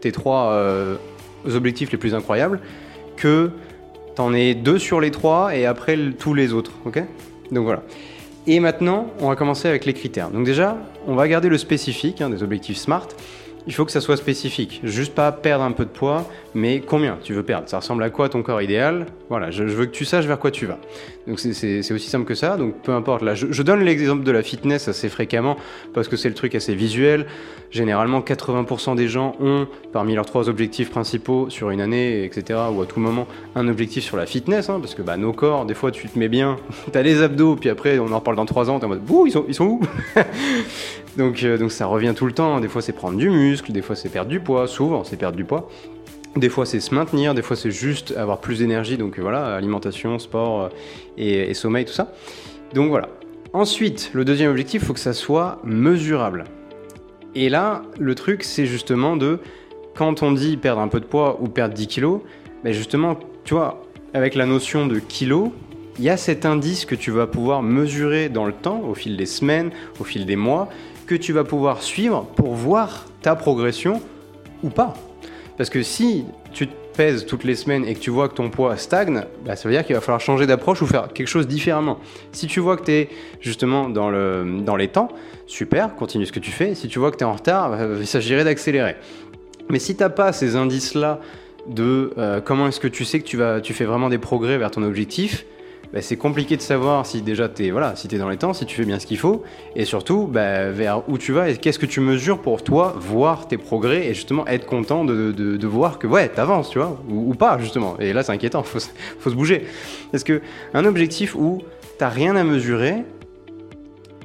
tes 0.00 0.10
3 0.10 0.52
euh, 0.52 0.96
objectifs 1.54 1.92
les 1.92 1.98
plus 1.98 2.14
incroyables, 2.14 2.60
que 3.16 3.50
t'en 4.14 4.32
aies 4.32 4.54
2 4.54 4.78
sur 4.78 5.00
les 5.00 5.10
3 5.10 5.56
et 5.56 5.66
après 5.66 5.98
tous 6.18 6.34
les 6.34 6.52
autres. 6.52 6.72
ok? 6.86 7.02
Donc 7.50 7.64
voilà. 7.64 7.82
Et 8.46 8.58
maintenant, 8.58 9.08
on 9.20 9.28
va 9.28 9.36
commencer 9.36 9.68
avec 9.68 9.84
les 9.84 9.92
critères. 9.92 10.30
Donc 10.30 10.44
déjà, 10.44 10.76
on 11.06 11.14
va 11.14 11.28
garder 11.28 11.48
le 11.48 11.58
spécifique, 11.58 12.20
hein, 12.20 12.30
des 12.30 12.42
objectifs 12.42 12.78
SMART. 12.78 13.08
Il 13.66 13.72
faut 13.72 13.84
que 13.84 13.92
ça 13.92 14.00
soit 14.00 14.16
spécifique. 14.16 14.80
Juste 14.84 15.14
pas 15.14 15.30
perdre 15.32 15.64
un 15.64 15.72
peu 15.72 15.84
de 15.84 15.90
poids, 15.90 16.28
mais 16.54 16.80
combien 16.80 17.18
tu 17.22 17.32
veux 17.32 17.42
perdre? 17.42 17.68
Ça 17.68 17.78
ressemble 17.78 18.02
à 18.02 18.10
quoi 18.10 18.28
ton 18.28 18.42
corps 18.42 18.60
idéal? 18.60 19.06
Voilà, 19.28 19.50
je, 19.50 19.64
veux 19.64 19.86
que 19.86 19.92
tu 19.92 20.04
saches 20.04 20.26
vers 20.26 20.38
quoi 20.38 20.50
tu 20.50 20.66
vas. 20.66 20.78
Donc 21.26 21.38
c'est 21.38 21.92
aussi 21.92 22.10
simple 22.10 22.24
que 22.24 22.34
ça. 22.34 22.56
Donc 22.56 22.74
peu 22.82 22.92
importe. 22.92 23.22
Là, 23.22 23.34
je, 23.34 23.62
donne 23.62 23.82
l'exemple 23.82 24.24
de 24.24 24.32
la 24.32 24.42
fitness 24.42 24.88
assez 24.88 25.08
fréquemment 25.08 25.56
parce 25.94 26.08
que 26.08 26.16
c'est 26.16 26.28
le 26.28 26.34
truc 26.34 26.54
assez 26.54 26.74
visuel. 26.74 27.26
Généralement, 27.70 28.20
80% 28.20 28.96
des 28.96 29.08
gens 29.08 29.36
ont, 29.40 29.66
parmi 29.92 30.14
leurs 30.14 30.26
trois 30.26 30.48
objectifs 30.48 30.90
principaux 30.90 31.48
sur 31.48 31.70
une 31.70 31.80
année, 31.80 32.24
etc., 32.24 32.60
ou 32.70 32.82
à 32.82 32.86
tout 32.86 33.00
moment, 33.00 33.26
un 33.54 33.66
objectif 33.68 34.04
sur 34.04 34.16
la 34.16 34.26
fitness. 34.26 34.68
Hein, 34.68 34.78
parce 34.80 34.94
que 34.94 35.00
bah, 35.00 35.16
nos 35.16 35.32
corps, 35.32 35.64
des 35.64 35.74
fois, 35.74 35.90
tu 35.90 36.08
te 36.08 36.18
mets 36.18 36.28
bien, 36.28 36.58
t'as 36.92 37.02
les 37.02 37.22
abdos, 37.22 37.56
puis 37.56 37.70
après, 37.70 37.98
on 37.98 38.12
en 38.12 38.18
reparle 38.18 38.36
dans 38.36 38.44
trois 38.44 38.68
ans, 38.68 38.78
t'es 38.78 38.84
en 38.84 38.90
mode, 38.90 39.04
bouh, 39.04 39.26
ils 39.26 39.32
sont, 39.32 39.44
ils 39.48 39.54
sont 39.54 39.64
où? 39.64 39.80
donc, 41.16 41.42
euh, 41.42 41.58
donc 41.58 41.72
ça 41.72 41.86
revient 41.86 42.14
tout 42.16 42.26
le 42.26 42.32
temps. 42.32 42.60
Des 42.60 42.68
fois, 42.68 42.82
c'est 42.82 42.92
prendre 42.92 43.18
du 43.18 43.28
muscle, 43.28 43.72
des 43.72 43.82
fois, 43.82 43.96
c'est 43.96 44.08
perdre 44.08 44.30
du 44.30 44.40
poids. 44.40 44.66
Souvent, 44.66 45.04
c'est 45.04 45.16
perdre 45.16 45.36
du 45.36 45.44
poids. 45.44 45.68
Des 46.36 46.48
fois, 46.48 46.64
c'est 46.64 46.80
se 46.80 46.94
maintenir, 46.94 47.34
des 47.34 47.42
fois, 47.42 47.56
c'est 47.56 47.70
juste 47.70 48.14
avoir 48.16 48.38
plus 48.38 48.60
d'énergie. 48.60 48.96
Donc 48.96 49.18
voilà, 49.18 49.54
alimentation, 49.54 50.18
sport 50.18 50.62
euh, 50.62 50.68
et, 51.18 51.54
sommeil, 51.54 51.84
tout 51.84 51.92
ça. 51.92 52.12
Donc 52.74 52.88
voilà. 52.88 53.08
Ensuite, 53.52 54.10
le 54.14 54.24
deuxième 54.24 54.50
objectif, 54.50 54.82
il 54.82 54.86
faut 54.86 54.94
que 54.94 55.00
ça 55.00 55.12
soit 55.12 55.60
mesurable. 55.62 56.44
Et 57.34 57.50
là, 57.50 57.82
le 57.98 58.14
truc, 58.14 58.44
c'est 58.44 58.64
justement 58.64 59.16
de, 59.16 59.40
quand 59.94 60.22
on 60.22 60.32
dit 60.32 60.56
perdre 60.56 60.80
un 60.80 60.88
peu 60.88 61.00
de 61.00 61.04
poids 61.04 61.38
ou 61.42 61.48
perdre 61.48 61.74
10 61.74 61.86
kilos, 61.86 62.20
ben 62.64 62.72
justement, 62.72 63.18
tu 63.44 63.52
vois, 63.52 63.84
avec 64.14 64.34
la 64.34 64.46
notion 64.46 64.86
de 64.86 64.98
kilos, 64.98 65.50
il 65.98 66.04
y 66.04 66.08
a 66.08 66.16
cet 66.16 66.46
indice 66.46 66.86
que 66.86 66.94
tu 66.94 67.10
vas 67.10 67.26
pouvoir 67.26 67.62
mesurer 67.62 68.30
dans 68.30 68.46
le 68.46 68.52
temps, 68.52 68.80
au 68.88 68.94
fil 68.94 69.18
des 69.18 69.26
semaines, 69.26 69.70
au 70.00 70.04
fil 70.04 70.24
des 70.24 70.36
mois, 70.36 70.70
que 71.06 71.14
tu 71.14 71.32
vas 71.32 71.44
pouvoir 71.44 71.82
suivre 71.82 72.26
pour 72.36 72.54
voir 72.54 73.06
ta 73.22 73.34
progression 73.34 74.00
ou 74.62 74.70
pas. 74.70 74.94
Parce 75.56 75.70
que 75.70 75.82
si 75.82 76.24
tu 76.52 76.66
te 76.66 76.72
pèses 76.96 77.26
toutes 77.26 77.44
les 77.44 77.54
semaines 77.54 77.84
et 77.84 77.94
que 77.94 78.00
tu 78.00 78.10
vois 78.10 78.28
que 78.28 78.34
ton 78.34 78.50
poids 78.50 78.76
stagne, 78.76 79.22
bah, 79.44 79.56
ça 79.56 79.68
veut 79.68 79.74
dire 79.74 79.84
qu'il 79.84 79.94
va 79.94 80.00
falloir 80.00 80.20
changer 80.20 80.46
d'approche 80.46 80.82
ou 80.82 80.86
faire 80.86 81.12
quelque 81.12 81.28
chose 81.28 81.46
différemment. 81.46 81.98
Si 82.32 82.46
tu 82.46 82.60
vois 82.60 82.76
que 82.76 82.84
tu 82.84 82.92
es 82.92 83.08
justement 83.40 83.88
dans, 83.88 84.10
le, 84.10 84.62
les 84.76 84.88
temps, 84.88 85.08
super, 85.46 85.94
continue 85.94 86.26
ce 86.26 86.32
que 86.32 86.40
tu 86.40 86.50
fais. 86.50 86.74
Si 86.74 86.88
tu 86.88 86.98
vois 86.98 87.10
que 87.10 87.16
tu 87.16 87.24
es 87.24 87.26
en 87.26 87.34
retard, 87.34 87.70
bah, 87.70 87.78
il 87.98 88.06
s'agirait 88.06 88.44
d'accélérer. 88.44 88.96
Mais 89.68 89.78
si 89.78 89.94
tu 89.96 90.02
n'as 90.02 90.10
pas 90.10 90.32
ces 90.32 90.56
indices-là 90.56 91.20
de 91.66 92.12
euh, 92.18 92.40
comment 92.40 92.66
est-ce 92.68 92.80
que 92.80 92.88
tu 92.88 93.04
sais 93.04 93.20
que 93.20 93.24
tu, 93.24 93.36
vas, 93.36 93.60
tu 93.60 93.72
fais 93.72 93.84
vraiment 93.84 94.08
des 94.08 94.18
progrès 94.18 94.58
vers 94.58 94.70
ton 94.70 94.82
objectif, 94.82 95.46
bah, 95.92 96.00
c'est 96.00 96.16
compliqué 96.16 96.56
de 96.56 96.62
savoir 96.62 97.04
si 97.04 97.22
déjà 97.22 97.48
tu 97.48 97.66
es, 97.66 97.70
voilà, 97.70 97.96
si 97.96 98.08
es 98.12 98.18
dans 98.18 98.28
les 98.28 98.38
temps, 98.38 98.54
si 98.54 98.64
tu 98.64 98.74
fais 98.74 98.84
bien 98.84 98.98
ce 98.98 99.06
qu'il 99.06 99.18
faut, 99.18 99.42
et 99.76 99.84
surtout 99.84 100.26
bah, 100.26 100.70
vers 100.70 101.08
où 101.08 101.18
tu 101.18 101.32
vas 101.32 101.50
et 101.50 101.56
qu'est-ce 101.56 101.78
que 101.78 101.86
tu 101.86 102.00
mesures 102.00 102.40
pour 102.40 102.64
toi 102.64 102.94
voir 102.98 103.46
tes 103.46 103.58
progrès 103.58 104.06
et 104.06 104.14
justement 104.14 104.46
être 104.46 104.66
content 104.66 105.04
de, 105.04 105.66
voir 105.66 105.98
que 105.98 106.06
ouais, 106.06 106.28
t'avances, 106.28 106.70
tu 106.70 106.78
vois, 106.78 106.98
ou, 107.08 107.34
pas 107.34 107.58
justement. 107.58 107.96
Et 107.98 108.12
là 108.12 108.22
c'est 108.22 108.32
inquiétant, 108.32 108.62
faut, 108.62 108.80
faut 109.18 109.30
se 109.30 109.34
bouger. 109.34 109.66
Parce 110.10 110.24
que 110.24 110.40
un 110.74 110.84
objectif 110.84 111.34
où 111.34 111.62
t'as 111.98 112.08
rien 112.08 112.36
à 112.36 112.44
mesurer, 112.44 113.04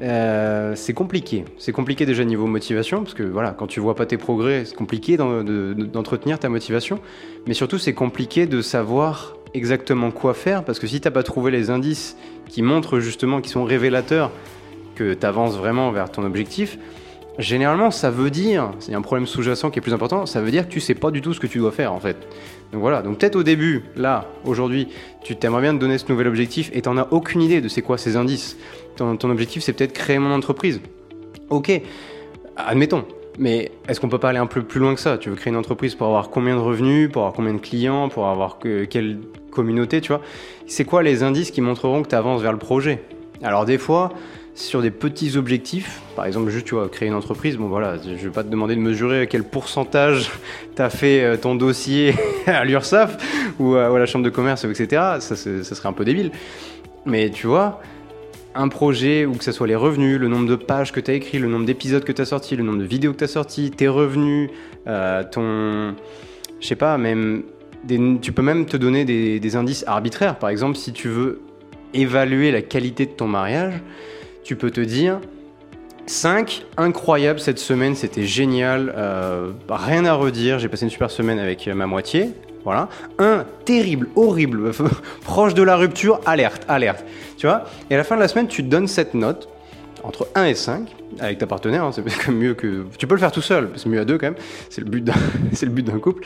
euh, 0.02 0.74
c'est 0.76 0.94
compliqué. 0.94 1.46
C'est 1.58 1.72
compliqué 1.72 2.06
déjà 2.06 2.24
niveau 2.24 2.48
motivation, 2.48 3.04
parce 3.04 3.14
que 3.14 3.24
voilà, 3.24 3.52
quand 3.52 3.68
tu 3.68 3.80
vois 3.80 3.96
pas 3.96 4.06
tes 4.06 4.18
progrès, 4.18 4.66
c'est 4.66 4.76
compliqué 4.76 5.18
d'entretenir 5.18 6.40
ta 6.40 6.50
motivation. 6.50 7.00
Mais 7.48 7.54
surtout, 7.54 7.78
c'est 7.78 7.94
compliqué 7.94 8.46
de 8.46 8.62
savoir 8.62 9.36
exactement 9.54 10.12
quoi 10.12 10.34
faire, 10.34 10.64
parce 10.64 10.80
que 10.80 10.88
si 10.88 11.02
t'as 11.02 11.12
pas 11.12 11.24
trouvé 11.24 11.52
les 11.52 11.70
indices 11.70 12.18
qui 12.48 12.62
montrent 12.62 13.00
justement, 13.00 13.42
qui 13.42 13.50
sont 13.50 13.64
révélateurs 13.64 14.32
que 14.96 15.14
tu 15.14 15.26
avances 15.26 15.58
vraiment 15.58 15.92
vers 15.92 16.12
ton 16.12 16.24
objectif, 16.24 16.78
généralement 17.40 17.92
ça 17.92 18.10
veut 18.10 18.30
dire, 18.30 18.72
c'est 18.80 18.94
un 18.94 19.02
problème 19.02 19.28
sous-jacent 19.28 19.70
qui 19.70 19.80
est 19.80 19.82
plus 19.82 19.94
important, 19.94 20.26
ça 20.26 20.42
veut 20.42 20.52
dire 20.52 20.68
que 20.68 20.74
tu 20.74 20.80
sais 20.80 20.96
pas 20.96 21.12
du 21.12 21.22
tout 21.22 21.34
ce 21.34 21.40
que 21.40 21.48
tu 21.48 21.60
dois 21.60 21.72
faire 21.72 21.94
en 21.94 22.00
fait. 22.00 22.18
Donc 22.72 22.82
voilà, 22.82 23.02
donc 23.02 23.20
peut-être 23.20 23.36
au 23.36 23.44
début, 23.44 23.84
là, 23.96 24.26
aujourd'hui, 24.44 24.90
tu 25.24 25.36
t'aimerais 25.36 25.62
bien 25.62 25.74
te 25.74 25.80
donner 25.80 25.98
ce 25.98 26.06
nouvel 26.10 26.28
objectif 26.28 26.70
et 26.74 26.82
t'en 26.82 26.98
as 26.98 27.08
aucune 27.12 27.42
idée 27.42 27.62
de 27.62 27.68
c'est 27.68 27.82
quoi 27.82 27.98
ces 27.98 28.16
indices. 28.16 28.58
Ton, 28.96 29.16
ton 29.18 29.30
objectif 29.30 29.64
c'est 29.64 29.74
peut-être 29.74 29.94
créer 29.94 30.20
mon 30.20 30.32
entreprise. 30.32 30.82
Ok, 31.50 31.72
admettons, 32.58 33.06
mais 33.38 33.72
est-ce 33.88 34.00
qu'on 34.00 34.10
peut 34.10 34.18
pas 34.18 34.30
aller 34.30 34.40
un 34.40 34.48
peu 34.48 34.64
plus 34.64 34.80
loin 34.80 34.96
que 34.96 35.02
ça? 35.02 35.18
Tu 35.18 35.30
veux 35.30 35.36
créer 35.36 35.52
une 35.52 35.60
entreprise 35.60 35.96
pour 35.96 36.08
avoir 36.08 36.30
combien 36.30 36.56
de 36.56 36.62
revenus, 36.62 37.12
pour 37.12 37.22
avoir 37.24 37.34
combien 37.34 37.54
de 37.54 37.60
clients, 37.60 38.10
pour 38.10 38.28
avoir 38.28 38.58
que, 38.58 38.86
quelle 38.86 39.20
communauté, 39.52 40.02
tu 40.02 40.10
vois? 40.10 40.22
C'est 40.66 40.86
quoi 40.86 41.04
les 41.04 41.24
indices 41.24 41.52
qui 41.52 41.62
montreront 41.62 42.04
que 42.04 42.10
tu 42.10 42.16
avances 42.16 42.42
vers 42.42 42.52
le 42.52 42.58
projet? 42.58 43.04
Alors 43.44 43.66
des 43.66 43.78
fois, 43.78 44.12
sur 44.56 44.82
des 44.82 44.90
petits 44.90 45.38
objectifs, 45.38 46.02
par 46.16 46.26
exemple 46.26 46.50
juste 46.50 46.66
tu 46.66 46.74
vois 46.74 46.90
créer 46.90 47.08
une 47.08 47.14
entreprise, 47.14 47.58
bon 47.58 47.68
voilà, 47.68 47.98
je 47.98 48.12
vais 48.14 48.32
pas 48.32 48.44
te 48.44 48.50
demander 48.50 48.76
de 48.76 48.82
mesurer 48.82 49.28
quel 49.28 49.44
pourcentage 49.44 50.32
tu 50.76 50.82
as 50.82 50.90
fait 50.90 51.24
euh, 51.24 51.38
ton 51.38 51.54
dossier 51.54 52.16
à 52.48 52.66
l'URSSAF 52.66 53.18
ou 53.60 53.76
à, 53.76 53.98
la 53.98 54.06
chambre 54.08 54.26
de 54.26 54.32
commerce, 54.32 54.66
etc. 54.66 55.18
Ça 55.20 55.36
serait 55.36 55.90
un 55.90 55.94
peu 55.94 56.06
débile. 56.06 56.32
Mais 57.06 57.30
tu 57.30 57.48
vois, 57.48 57.80
un 58.58 58.68
projet, 58.68 59.26
ou 59.26 59.34
que 59.34 59.44
ce 59.44 59.52
soit 59.52 59.68
les 59.68 59.76
revenus, 59.76 60.20
le 60.20 60.28
nombre 60.28 60.48
de 60.48 60.56
pages 60.56 60.92
que 60.92 61.00
tu 61.00 61.12
as 61.12 61.14
écrit, 61.14 61.40
le 61.40 61.48
nombre 61.48 61.66
d'épisodes 61.66 62.04
que 62.04 62.12
tu 62.12 62.22
as 62.22 62.26
sorti, 62.26 62.56
le 62.56 62.64
nombre 62.64 62.80
de 62.80 62.86
vidéos 62.86 63.14
que 63.14 63.20
tu 63.20 63.24
as 63.24 63.30
sorti, 63.30 63.72
tes 63.72 63.88
revenus, 63.88 64.50
euh, 64.88 65.24
ton. 65.24 65.96
Je 66.60 66.68
sais 66.68 66.76
pas, 66.76 66.98
même. 66.98 67.44
tu 67.88 68.32
peux 68.32 68.42
même 68.42 68.66
te 68.66 68.76
donner 68.76 69.06
des, 69.06 69.56
indices 69.56 69.84
arbitraires. 69.88 70.40
Par 70.40 70.50
exemple, 70.50 70.76
si 70.76 70.92
tu 70.92 71.08
veux 71.08 71.42
évaluer 71.94 72.52
la 72.52 72.62
qualité 72.62 73.06
de 73.06 73.12
ton 73.12 73.28
mariage, 73.28 73.76
tu 74.44 74.56
peux 74.56 74.72
te 74.72 74.82
dire 74.82 75.20
5, 76.08 76.66
incroyable 76.78 77.40
cette 77.40 77.60
semaine, 77.60 77.96
c'était 77.96 78.26
génial, 78.26 78.94
euh, 78.98 79.52
rien 79.70 80.06
à 80.06 80.14
redire, 80.14 80.58
j'ai 80.58 80.70
passé 80.70 80.86
une 80.86 80.90
super 80.90 81.12
semaine 81.12 81.38
avec 81.38 81.68
ma 81.68 81.86
moitié. 81.86 82.32
Voilà. 82.68 82.90
Un, 83.18 83.46
terrible, 83.64 84.10
horrible, 84.18 84.72
proche 85.24 85.54
de 85.54 85.64
la 85.64 85.78
rupture, 85.78 86.20
alerte, 86.26 86.66
alerte. 86.68 87.06
Tu 87.38 87.48
vois? 87.48 87.64
Et 87.90 87.94
à 87.94 87.98
la 87.98 88.04
fin 88.04 88.18
de 88.18 88.20
la 88.20 88.28
semaine, 88.28 88.50
tu 88.50 88.62
donnes 88.62 88.90
cette 88.90 89.14
note 89.14 89.48
entre 90.04 90.28
1 90.36 90.44
et 90.44 90.54
5 90.54 90.94
avec 91.22 91.38
ta 91.38 91.48
partenaire, 91.48 91.86
hein, 91.86 91.92
c'est 91.94 92.04
mieux 92.30 92.56
que 92.56 92.84
tu 92.98 93.08
peux 93.08 93.16
le 93.16 93.22
faire 93.22 93.32
tout 93.32 93.42
seul, 93.42 93.70
c'est 93.78 93.88
mieux 93.88 94.02
à 94.02 94.04
deux 94.04 94.18
quand 94.18 94.28
même, 94.28 94.36
c'est 94.70 94.82
le 94.82 94.90
but 94.90 95.02
d'un 95.02 95.14
c'est 95.54 95.66
le 95.66 95.72
but 95.72 95.84
d'un 95.84 95.98
couple. 96.00 96.26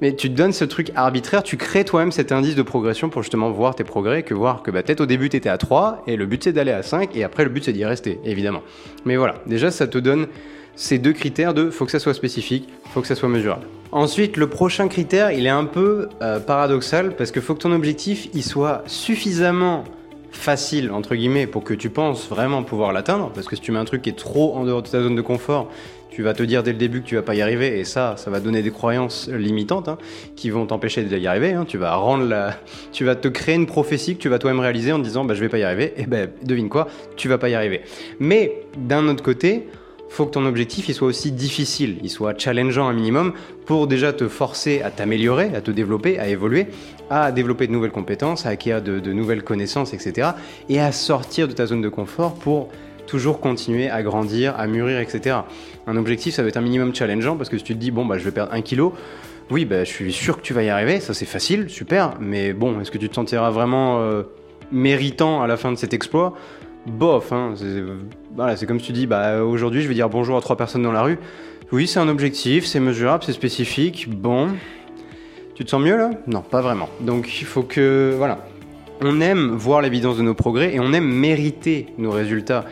Mais 0.00 0.16
tu 0.16 0.30
te 0.30 0.34
donnes 0.34 0.54
ce 0.54 0.64
truc 0.64 0.92
arbitraire, 0.94 1.42
tu 1.42 1.58
crées 1.58 1.84
toi-même 1.84 2.10
cet 2.10 2.32
indice 2.32 2.54
de 2.54 2.62
progression 2.62 3.10
pour 3.10 3.22
justement 3.22 3.50
voir 3.50 3.74
tes 3.74 3.84
progrès, 3.84 4.22
que 4.22 4.32
voir 4.32 4.62
que 4.62 4.70
bah, 4.70 4.82
peut-être 4.82 5.02
au 5.02 5.06
début 5.06 5.28
tu 5.28 5.36
étais 5.36 5.50
à 5.50 5.58
3 5.58 6.04
et 6.06 6.16
le 6.16 6.24
but 6.24 6.42
c'est 6.42 6.54
d'aller 6.54 6.72
à 6.72 6.82
5 6.82 7.14
et 7.14 7.22
après 7.22 7.44
le 7.44 7.50
but 7.50 7.64
c'est 7.64 7.74
d'y 7.74 7.84
rester 7.84 8.18
évidemment. 8.24 8.62
Mais 9.04 9.16
voilà, 9.16 9.34
déjà 9.44 9.70
ça 9.70 9.86
te 9.86 9.98
donne 9.98 10.26
ces 10.76 10.98
deux 10.98 11.12
critères 11.12 11.54
de 11.54 11.70
faut 11.70 11.84
que 11.84 11.90
ça 11.90 11.98
soit 11.98 12.14
spécifique, 12.14 12.68
faut 12.92 13.00
que 13.00 13.06
ça 13.06 13.14
soit 13.14 13.28
mesurable. 13.28 13.66
Ensuite, 13.92 14.36
le 14.36 14.48
prochain 14.48 14.88
critère, 14.88 15.32
il 15.32 15.46
est 15.46 15.50
un 15.50 15.66
peu 15.66 16.08
euh, 16.22 16.40
paradoxal 16.40 17.14
parce 17.14 17.30
qu'il 17.30 17.42
faut 17.42 17.54
que 17.54 17.60
ton 17.60 17.72
objectif 17.72 18.28
il 18.32 18.42
soit 18.42 18.82
suffisamment 18.86 19.84
facile 20.32 20.90
entre 20.90 21.14
guillemets 21.14 21.46
pour 21.46 21.62
que 21.62 21.74
tu 21.74 21.90
penses 21.90 22.28
vraiment 22.28 22.62
pouvoir 22.62 22.92
l'atteindre 22.92 23.30
parce 23.34 23.46
que 23.46 23.54
si 23.54 23.62
tu 23.62 23.70
mets 23.70 23.78
un 23.78 23.84
truc 23.84 24.02
qui 24.02 24.10
est 24.10 24.18
trop 24.18 24.54
en 24.56 24.64
dehors 24.64 24.82
de 24.82 24.88
ta 24.88 25.02
zone 25.02 25.14
de 25.14 25.20
confort 25.20 25.68
tu 26.10 26.22
vas 26.22 26.34
te 26.34 26.42
dire 26.42 26.62
dès 26.62 26.72
le 26.72 26.78
début 26.78 27.02
que 27.02 27.06
tu 27.06 27.14
vas 27.14 27.22
pas 27.22 27.34
y 27.34 27.42
arriver 27.42 27.78
et 27.78 27.84
ça 27.84 28.16
ça 28.16 28.30
va 28.30 28.40
donner 28.40 28.62
des 28.62 28.70
croyances 28.70 29.28
limitantes 29.28 29.88
hein, 29.88 29.98
qui 30.34 30.50
vont 30.50 30.66
t'empêcher 30.66 31.02
d'y 31.04 31.26
arriver 31.26 31.52
hein. 31.52 31.64
tu 31.68 31.76
vas 31.76 31.94
rendre 31.96 32.24
la 32.24 32.54
tu 32.92 33.04
vas 33.04 33.14
te 33.14 33.28
créer 33.28 33.54
une 33.54 33.66
prophétie 33.66 34.16
que 34.16 34.22
tu 34.22 34.28
vas 34.28 34.38
toi-même 34.38 34.60
réaliser 34.60 34.92
en 34.92 34.98
te 34.98 35.04
disant 35.04 35.24
bah 35.24 35.34
je 35.34 35.40
vais 35.40 35.48
pas 35.48 35.58
y 35.58 35.64
arriver 35.64 35.92
et 35.96 36.06
ben 36.06 36.30
devine 36.42 36.70
quoi 36.70 36.88
tu 37.16 37.28
vas 37.28 37.38
pas 37.38 37.50
y 37.50 37.54
arriver 37.54 37.82
mais 38.18 38.62
d'un 38.76 39.08
autre 39.08 39.22
côté 39.22 39.66
faut 40.12 40.26
que 40.26 40.32
ton 40.32 40.44
objectif 40.44 40.88
il 40.88 40.94
soit 40.94 41.08
aussi 41.08 41.32
difficile, 41.32 41.96
il 42.02 42.10
soit 42.10 42.38
challengeant 42.38 42.86
un 42.86 42.92
minimum 42.92 43.32
pour 43.64 43.86
déjà 43.86 44.12
te 44.12 44.28
forcer 44.28 44.82
à 44.82 44.90
t'améliorer, 44.90 45.54
à 45.54 45.62
te 45.62 45.70
développer, 45.70 46.18
à 46.18 46.28
évoluer, 46.28 46.66
à 47.08 47.32
développer 47.32 47.66
de 47.66 47.72
nouvelles 47.72 47.92
compétences, 47.92 48.44
à 48.44 48.50
acquérir 48.50 48.82
de, 48.82 49.12
nouvelles 49.12 49.42
connaissances, 49.42 49.94
etc. 49.94 50.32
Et 50.68 50.80
à 50.80 50.92
sortir 50.92 51.48
de 51.48 51.52
ta 51.52 51.64
zone 51.64 51.80
de 51.80 51.88
confort 51.88 52.34
pour 52.34 52.68
toujours 53.06 53.40
continuer 53.40 53.88
à 53.88 54.02
grandir, 54.02 54.54
à 54.58 54.66
mûrir, 54.66 55.00
etc. 55.00 55.36
Un 55.86 55.96
objectif, 55.96 56.34
ça 56.34 56.42
va 56.42 56.48
être 56.48 56.58
un 56.58 56.62
minimum 56.62 56.94
challengeant 56.94 57.36
parce 57.36 57.48
que 57.48 57.56
si 57.56 57.64
tu 57.64 57.74
te 57.74 57.78
dis, 57.78 57.90
bon, 57.90 58.04
bah, 58.04 58.18
je 58.18 58.24
vais 58.24 58.32
perdre 58.32 58.52
un 58.52 58.60
kilo, 58.60 58.92
oui, 59.50 59.64
bah, 59.64 59.84
je 59.84 59.90
suis 59.90 60.12
sûr 60.12 60.36
que 60.36 60.42
tu 60.42 60.52
vas 60.52 60.62
y 60.62 60.68
arriver, 60.68 61.00
ça 61.00 61.14
c'est 61.14 61.26
facile, 61.26 61.70
super, 61.70 62.16
mais 62.20 62.52
bon, 62.52 62.80
est-ce 62.80 62.90
que 62.90 62.98
tu 62.98 63.08
te 63.08 63.14
sentiras 63.14 63.50
vraiment 63.50 64.00
euh, 64.00 64.24
méritant 64.70 65.42
à 65.42 65.46
la 65.46 65.56
fin 65.56 65.72
de 65.72 65.76
cet 65.76 65.94
exploit? 65.94 66.34
Bof. 66.86 67.32
Hein, 67.32 67.54
c'est 68.56 68.66
comme 68.66 68.80
tu 68.80 68.92
dis, 68.92 69.06
bah, 69.06 69.42
aujourd'hui 69.42 69.82
je 69.82 69.88
vais 69.88 69.94
dire 69.94 70.08
bonjour 70.08 70.36
à 70.36 70.40
trois 70.40 70.56
personnes 70.56 70.82
dans 70.82 70.92
la 70.92 71.02
rue. 71.02 71.18
Oui, 71.72 71.86
c'est 71.86 72.00
un 72.00 72.08
objectif, 72.08 72.66
c'est 72.66 72.80
mesurable, 72.80 73.24
c'est 73.24 73.32
spécifique. 73.32 74.06
Bon, 74.10 74.48
tu 75.54 75.64
te 75.64 75.70
sens 75.70 75.80
mieux 75.80 75.96
là? 75.96 76.10
Non, 76.26 76.42
pas 76.42 76.60
vraiment. 76.60 76.88
Donc 77.00 77.40
il 77.40 77.46
faut 77.46 77.62
que, 77.62 78.14
voilà, 78.16 78.46
on 79.00 79.20
aime 79.20 79.52
voir 79.52 79.80
l'évidence 79.80 80.16
de 80.16 80.22
nos 80.22 80.34
progrès 80.34 80.74
et 80.74 80.80
on 80.80 80.92
aime 80.92 81.08
mériter 81.08 81.86
nos 81.98 82.10
résultats. 82.10 82.64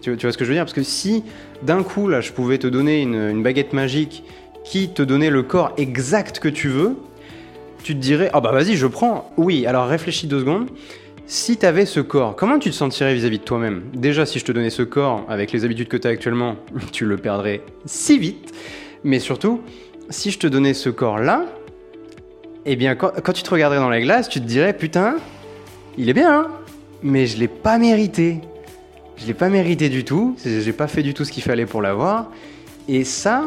Tu, 0.00 0.14
vois 0.14 0.32
ce 0.32 0.38
que 0.38 0.44
je 0.44 0.50
veux 0.50 0.54
dire? 0.54 0.64
Parce 0.64 0.72
que 0.72 0.82
si 0.82 1.22
d'un 1.62 1.82
coup 1.82 2.08
là 2.08 2.22
je 2.22 2.32
pouvais 2.32 2.56
te 2.56 2.66
donner 2.66 3.02
une, 3.02 3.42
baguette 3.42 3.74
magique 3.74 4.24
qui 4.64 4.88
te 4.88 5.02
donnait 5.02 5.30
le 5.30 5.42
corps 5.42 5.72
exact 5.76 6.38
que 6.38 6.48
tu 6.48 6.68
veux, 6.68 6.96
tu 7.82 7.94
te 7.94 8.00
dirais 8.00 8.30
ah 8.32 8.40
bah 8.40 8.52
vas-y 8.52 8.76
je 8.76 8.86
prends. 8.86 9.30
Oui, 9.36 9.66
alors 9.66 9.86
réfléchis 9.86 10.26
deux 10.26 10.40
secondes. 10.40 10.68
Si 11.32 11.56
tu 11.56 11.64
avais 11.64 11.86
ce 11.86 12.00
corps, 12.00 12.34
comment 12.34 12.58
tu 12.58 12.70
te 12.70 12.74
sentirais 12.74 13.14
vis-à-vis 13.14 13.38
de 13.38 13.44
toi-même? 13.44 13.84
Déjà, 13.94 14.26
si 14.26 14.40
je 14.40 14.44
te 14.44 14.50
donnais 14.50 14.68
ce 14.68 14.82
corps 14.82 15.24
avec 15.28 15.52
les 15.52 15.64
habitudes 15.64 15.86
que 15.86 15.96
tu 15.96 16.08
as 16.08 16.10
actuellement, 16.10 16.56
tu 16.92 17.04
le 17.04 17.18
perdrais 17.18 17.60
si 17.84 18.18
vite. 18.18 18.52
Mais 19.04 19.20
surtout, 19.20 19.60
si 20.08 20.32
je 20.32 20.40
te 20.40 20.48
donnais 20.48 20.74
ce 20.74 20.90
corps-là, 20.90 21.44
eh 22.66 22.74
bien, 22.74 22.96
quand, 22.96 23.32
tu 23.32 23.44
te 23.44 23.50
regarderais 23.50 23.78
dans 23.78 23.88
la 23.88 24.00
glace, 24.00 24.28
tu 24.28 24.40
te 24.40 24.44
dirais, 24.44 24.72
putain, 24.72 25.18
il 25.96 26.08
est 26.08 26.14
bien, 26.14 26.32
hein 26.32 26.48
mais 27.04 27.28
je 27.28 27.38
l'ai 27.38 27.46
pas 27.46 27.78
mérité. 27.78 28.40
Je 29.16 29.24
l'ai 29.24 29.34
pas 29.34 29.50
mérité 29.50 29.88
du 29.88 30.02
tout. 30.02 30.34
J'ai 30.44 30.72
pas 30.72 30.88
fait 30.88 31.04
du 31.04 31.14
tout 31.14 31.24
ce 31.24 31.30
qu'il 31.30 31.44
fallait 31.44 31.64
pour 31.64 31.80
l'avoir. 31.80 32.32
Et 32.88 33.04
ça, 33.04 33.44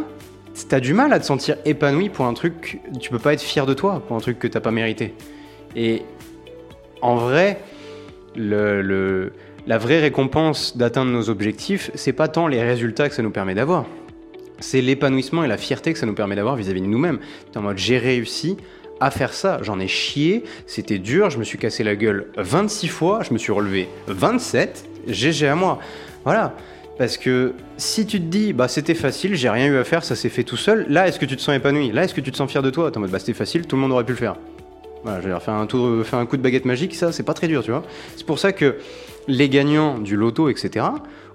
t'as 0.69 0.79
du 0.79 0.93
mal 0.93 1.11
à 1.11 1.19
te 1.19 1.25
sentir 1.25 1.57
épanoui 1.65 2.07
pour 2.07 2.27
un 2.27 2.33
truc, 2.33 2.79
tu 3.01 3.09
peux 3.09 3.19
pas 3.19 3.33
être 3.33 3.41
fier 3.41 3.65
de 3.65 3.73
toi 3.73 4.01
pour 4.07 4.15
un 4.15 4.21
truc 4.21 4.39
que 4.39 4.47
t'as 4.47 4.61
pas 4.61 4.71
mérité. 4.71 5.13
Et 5.75 6.03
en 7.01 7.17
vrai, 7.17 7.59
la 8.35 9.77
vraie 9.77 9.99
récompense 9.99 10.77
d'atteindre 10.77 11.11
nos 11.11 11.29
objectifs, 11.29 11.91
c'est 11.95 12.13
pas 12.13 12.27
tant 12.27 12.47
les 12.47 12.61
résultats 12.61 13.09
que 13.09 13.15
ça 13.15 13.23
nous 13.23 13.31
permet 13.31 13.55
d'avoir. 13.55 13.85
C'est 14.59 14.81
l'épanouissement 14.81 15.43
et 15.43 15.47
la 15.47 15.57
fierté 15.57 15.93
que 15.93 15.99
ça 15.99 16.05
nous 16.05 16.13
permet 16.13 16.35
d'avoir 16.35 16.55
vis-à-vis 16.55 16.81
de 16.81 16.87
nous-mêmes. 16.87 17.19
en 17.55 17.61
mode 17.61 17.77
j'ai 17.77 17.97
réussi 17.97 18.57
à 18.99 19.11
faire 19.11 19.33
ça, 19.33 19.59
j'en 19.61 19.79
ai 19.79 19.87
chié, 19.87 20.43
c'était 20.65 20.99
dur, 20.99 21.29
je 21.29 21.37
me 21.37 21.43
suis 21.43 21.57
cassé 21.57 21.83
la 21.83 21.95
gueule 21.95 22.27
26 22.37 22.87
fois, 22.87 23.21
je 23.23 23.33
me 23.33 23.37
suis 23.37 23.51
relevé 23.51 23.89
27, 24.07 24.85
GG 25.07 25.47
à 25.47 25.55
moi. 25.55 25.79
Voilà. 26.23 26.55
Parce 26.97 27.17
que 27.17 27.53
si 27.75 28.05
tu 28.05 28.19
te 28.19 28.25
dis, 28.25 28.53
bah 28.53 28.67
c'était 28.67 28.93
facile, 28.93 29.35
j'ai 29.35 29.49
rien 29.49 29.67
eu 29.67 29.77
à 29.77 29.83
faire, 29.83 30.03
ça 30.03 30.15
s'est 30.15 30.29
fait 30.29 30.43
tout 30.43 30.57
seul, 30.57 30.85
là 30.89 31.07
est-ce 31.07 31.19
que 31.19 31.25
tu 31.25 31.35
te 31.35 31.41
sens 31.41 31.55
épanoui? 31.55 31.91
Là 31.91 32.03
est-ce 32.03 32.13
que 32.13 32.21
tu 32.21 32.31
te 32.31 32.37
sens 32.37 32.49
fier 32.49 32.61
de 32.61 32.69
toi? 32.69 32.91
T'es 32.91 32.97
en 32.97 33.01
mode, 33.01 33.09
bah 33.09 33.19
c'était 33.19 33.33
facile, 33.33 33.65
tout 33.65 33.75
le 33.75 33.81
monde 33.81 33.91
aurait 33.91 34.05
pu 34.05 34.11
le 34.11 34.17
faire. 34.17 34.35
Voilà, 35.03 35.19
je 35.19 35.39
faire 35.39 35.53
un, 35.55 35.65
tour, 35.65 36.03
un 36.13 36.25
coup 36.25 36.37
de 36.37 36.41
baguette 36.41 36.65
magique, 36.65 36.95
ça 36.95 37.11
c'est 37.11 37.23
pas 37.23 37.33
très 37.33 37.47
dur, 37.47 37.63
tu 37.63 37.71
vois. 37.71 37.83
C'est 38.15 38.25
pour 38.25 38.39
ça 38.39 38.53
que 38.53 38.77
les 39.27 39.49
gagnants 39.49 39.97
du 39.99 40.15
loto, 40.15 40.49
etc., 40.49 40.85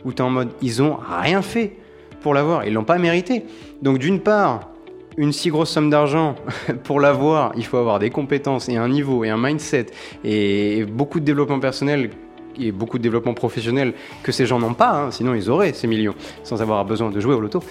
où 0.05 0.13
t'es 0.13 0.23
en 0.23 0.31
mode, 0.31 0.49
ils 0.63 0.83
ont 0.83 0.99
rien 1.21 1.43
fait 1.43 1.77
pour 2.23 2.33
l'avoir, 2.35 2.65
ils 2.65 2.73
l'ont 2.73 2.85
pas 2.85 2.99
mérité. 2.99 3.45
Donc 3.83 3.99
d'une 3.99 4.21
part, 4.21 4.71
une 5.19 5.33
si 5.33 5.51
grosse 5.51 5.71
somme 5.71 5.91
d'argent, 5.91 6.37
pour 6.85 7.01
l'avoir, 7.01 7.53
il 7.57 7.65
faut 7.65 7.77
avoir 7.77 7.99
des 7.99 8.11
compétences 8.11 8.69
et 8.69 8.77
un 8.77 8.89
niveau 8.89 9.25
et 9.25 9.29
un 9.29 9.37
mindset 9.37 9.87
et 10.25 10.85
beaucoup 10.85 11.21
de 11.21 11.25
développement 11.25 11.61
personnel 11.61 12.11
et 12.59 12.73
beaucoup 12.73 12.99
de 12.99 13.03
développement 13.03 13.35
professionnel 13.35 13.93
que 14.23 14.33
ces 14.33 14.47
gens 14.47 14.59
n'ont 14.59 14.75
pas, 14.75 14.91
hein, 14.91 15.11
sinon 15.11 15.35
ils 15.35 15.51
auraient 15.51 15.73
ces 15.73 15.87
millions 15.87 16.15
sans 16.43 16.63
avoir 16.63 16.85
besoin 16.85 17.11
de 17.11 17.21
jouer 17.21 17.35
au 17.35 17.41
loto. 17.41 17.63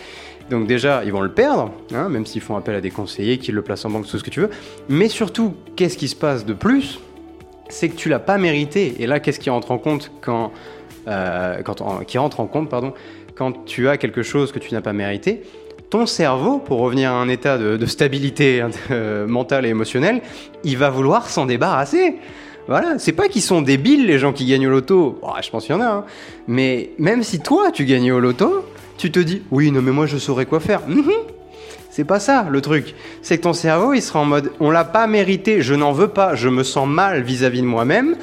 Donc 0.50 0.68
déjà, 0.68 1.04
ils 1.04 1.12
vont 1.12 1.22
le 1.22 1.32
perdre, 1.32 1.72
hein, 1.94 2.10
même 2.10 2.26
s'ils 2.26 2.42
font 2.42 2.56
appel 2.56 2.76
à 2.76 2.82
des 2.82 2.92
conseillers, 2.92 3.38
qu'ils 3.38 3.56
le 3.56 3.62
placent 3.62 3.86
en 3.86 3.90
banque, 3.90 4.08
tout 4.08 4.18
ce 4.18 4.24
que 4.24 4.30
tu 4.30 4.40
veux. 4.40 4.50
Mais 4.88 5.10
surtout, 5.10 5.54
qu'est-ce 5.76 5.98
qui 5.98 6.08
se 6.08 6.16
passe 6.16 6.46
de 6.46 6.54
plus? 6.54 7.00
C'est 7.70 7.90
que 7.90 7.96
tu 7.96 8.08
l'as 8.08 8.20
pas 8.20 8.38
mérité. 8.38 8.96
Et 9.00 9.08
là, 9.08 9.20
qu'est-ce 9.20 9.40
qui 9.40 9.50
rentre 9.50 9.72
en 9.72 9.78
compte 9.78 10.12
quand, 10.22 10.52
euh, 11.08 11.62
quand 11.64 11.76
tu 13.66 13.90
as 13.90 13.98
quelque 13.98 14.24
chose 14.24 14.52
que 14.54 14.60
tu 14.60 14.74
n'as 14.74 14.82
pas 14.82 14.94
mérité? 14.94 15.44
Ton 15.90 16.06
cerveau, 16.06 16.60
pour 16.60 16.80
revenir 16.80 17.12
à 17.12 17.16
un 17.16 17.30
état 17.30 17.58
de, 17.58 17.86
stabilité 17.86 18.64
euh, 18.92 19.28
mentale 19.28 19.66
et 19.66 19.70
émotionnelle, 19.70 20.22
il 20.64 20.78
va 20.78 20.90
vouloir 20.90 21.30
s'en 21.30 21.46
débarrasser. 21.46 22.16
Voilà, 22.68 23.00
c'est 23.00 23.14
pas 23.14 23.30
qu'ils 23.30 23.42
sont 23.42 23.62
débiles 23.62 24.06
les 24.06 24.20
gens 24.20 24.34
qui 24.34 24.46
gagnent 24.46 24.68
au 24.68 24.72
loto. 24.72 25.22
je 25.42 25.50
pense 25.50 25.66
qu'il 25.66 25.76
y 25.76 25.78
en 25.78 25.82
a. 25.82 25.88
Hein. 25.88 26.06
Mais 26.48 26.92
même 27.00 27.24
si 27.24 27.40
toi 27.40 27.72
tu 27.72 27.86
gagnes 27.86 28.12
au 28.12 28.20
loto, 28.20 28.66
tu 28.98 29.12
te 29.12 29.20
dis 29.20 29.42
oui, 29.52 29.72
non 29.72 29.82
mais 29.82 29.92
moi 29.92 30.06
je 30.06 30.18
saurais 30.18 30.46
quoi 30.46 30.60
faire. 30.60 30.82
Mhm. 30.88 31.12
C'est 31.90 32.04
pas 32.04 32.20
ça 32.20 32.48
le 32.50 32.62
truc. 32.62 32.94
C'est 33.22 33.38
que 33.38 33.44
ton 33.44 33.54
cerveau 33.54 33.94
il 33.94 34.02
sera 34.02 34.20
en 34.20 34.26
mode 34.26 34.52
on 34.60 34.70
l'a 34.70 34.86
pas 34.86 35.08
mérité, 35.08 35.62
je 35.62 35.74
n'en 35.74 35.92
veux 35.92 36.10
pas, 36.10 36.36
je 36.36 36.50
me 36.50 36.64
sens 36.64 36.88
mal 36.88 37.22
vis-à-vis 37.22 37.62
de 37.62 37.68
moi-même. 37.68 38.16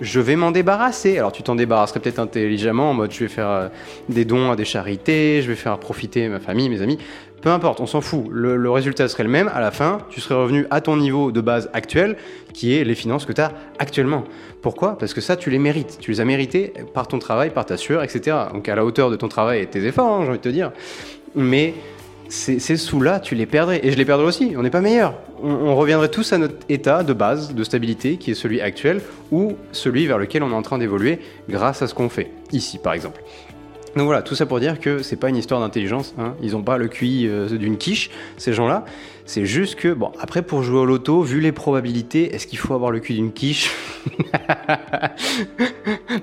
Je 0.00 0.18
vais 0.18 0.34
m'en 0.34 0.50
débarrasser. 0.50 1.18
Alors 1.18 1.30
tu 1.30 1.42
t'en 1.42 1.54
débarrasserais 1.54 2.00
peut-être 2.00 2.18
intelligemment 2.18 2.90
en 2.90 2.94
mode 2.94 3.12
je 3.12 3.20
vais 3.20 3.28
faire 3.28 3.48
euh, 3.48 3.68
des 4.08 4.24
dons 4.24 4.50
à 4.50 4.56
des 4.56 4.64
charités, 4.64 5.42
je 5.42 5.48
vais 5.48 5.56
faire 5.56 5.78
profiter 5.78 6.28
ma 6.28 6.40
famille, 6.40 6.68
mes 6.68 6.80
amis. 6.80 6.98
Peu 7.40 7.48
importe, 7.48 7.80
on 7.80 7.86
s'en 7.86 8.00
fout. 8.00 8.24
Le, 8.30 8.70
résultat 8.70 9.08
serait 9.08 9.22
le 9.22 9.30
même. 9.30 9.48
À 9.48 9.60
la 9.60 9.70
fin, 9.70 9.98
tu 10.10 10.20
serais 10.20 10.34
revenu 10.34 10.66
à 10.70 10.80
ton 10.80 10.96
niveau 10.96 11.32
de 11.32 11.40
base 11.40 11.70
actuel, 11.72 12.16
qui 12.52 12.74
est 12.76 12.84
les 12.84 12.94
finances 12.94 13.24
que 13.24 13.32
tu 13.32 13.40
as 13.40 13.52
actuellement. 13.78 14.24
Pourquoi? 14.60 14.98
Parce 14.98 15.14
que 15.14 15.20
ça, 15.20 15.36
tu 15.36 15.48
les 15.48 15.58
mérites. 15.58 15.98
Tu 16.00 16.10
les 16.10 16.20
as 16.20 16.24
mérités 16.24 16.72
par 16.92 17.08
ton 17.08 17.18
travail, 17.18 17.50
par 17.50 17.64
ta 17.64 17.76
sueur, 17.76 18.02
etc. 18.02 18.36
Donc 18.52 18.68
à 18.68 18.74
la 18.74 18.84
hauteur 18.84 19.10
de 19.10 19.16
ton 19.16 19.28
travail 19.28 19.62
et 19.62 19.66
tes 19.66 19.84
efforts, 19.84 20.12
hein, 20.12 20.20
j'ai 20.22 20.28
envie 20.28 20.38
de 20.38 20.42
te 20.42 20.48
dire. 20.50 20.70
Mais 21.34 21.74
ces 22.28 22.76
sous-là, 22.76 23.20
tu 23.20 23.34
les 23.34 23.46
perdrais. 23.46 23.80
Et 23.82 23.90
je 23.90 23.96
les 23.96 24.04
perdrais 24.04 24.26
aussi. 24.26 24.52
On 24.56 24.62
n'est 24.62 24.70
pas 24.70 24.82
meilleur. 24.82 25.14
on, 25.42 25.74
reviendrait 25.76 26.10
tous 26.10 26.32
à 26.34 26.38
notre 26.38 26.54
état 26.68 27.02
de 27.02 27.12
base, 27.14 27.54
de 27.54 27.64
stabilité, 27.64 28.18
qui 28.18 28.32
est 28.32 28.34
celui 28.34 28.60
actuel, 28.60 29.00
ou 29.32 29.56
celui 29.72 30.06
vers 30.06 30.18
lequel 30.18 30.42
on 30.42 30.50
est 30.50 30.54
en 30.54 30.62
train 30.62 30.78
d'évoluer 30.78 31.20
grâce 31.48 31.80
à 31.80 31.86
ce 31.86 31.94
qu'on 31.94 32.10
fait. 32.10 32.30
Ici, 32.52 32.78
par 32.78 32.92
exemple. 32.92 33.22
Donc 33.96 34.06
voilà, 34.06 34.22
tout 34.22 34.34
ça 34.34 34.46
pour 34.46 34.60
dire 34.60 34.78
que 34.78 35.02
c'est 35.02 35.16
pas 35.16 35.28
une 35.28 35.36
histoire 35.36 35.60
d'intelligence, 35.60 36.14
hein. 36.18 36.34
ils 36.42 36.54
ont 36.54 36.62
pas 36.62 36.78
le 36.78 36.88
QI 36.88 37.26
euh, 37.26 37.48
d'une 37.48 37.76
quiche, 37.76 38.10
ces 38.36 38.52
gens-là. 38.52 38.84
C'est 39.26 39.46
juste 39.46 39.76
que, 39.76 39.92
bon, 39.92 40.12
après 40.20 40.42
pour 40.42 40.62
jouer 40.62 40.78
au 40.78 40.84
loto, 40.84 41.22
vu 41.22 41.40
les 41.40 41.52
probabilités, 41.52 42.34
est-ce 42.34 42.46
qu'il 42.46 42.58
faut 42.58 42.74
avoir 42.74 42.90
le 42.90 43.00
QI 43.00 43.14
d'une 43.14 43.32
quiche? 43.32 43.70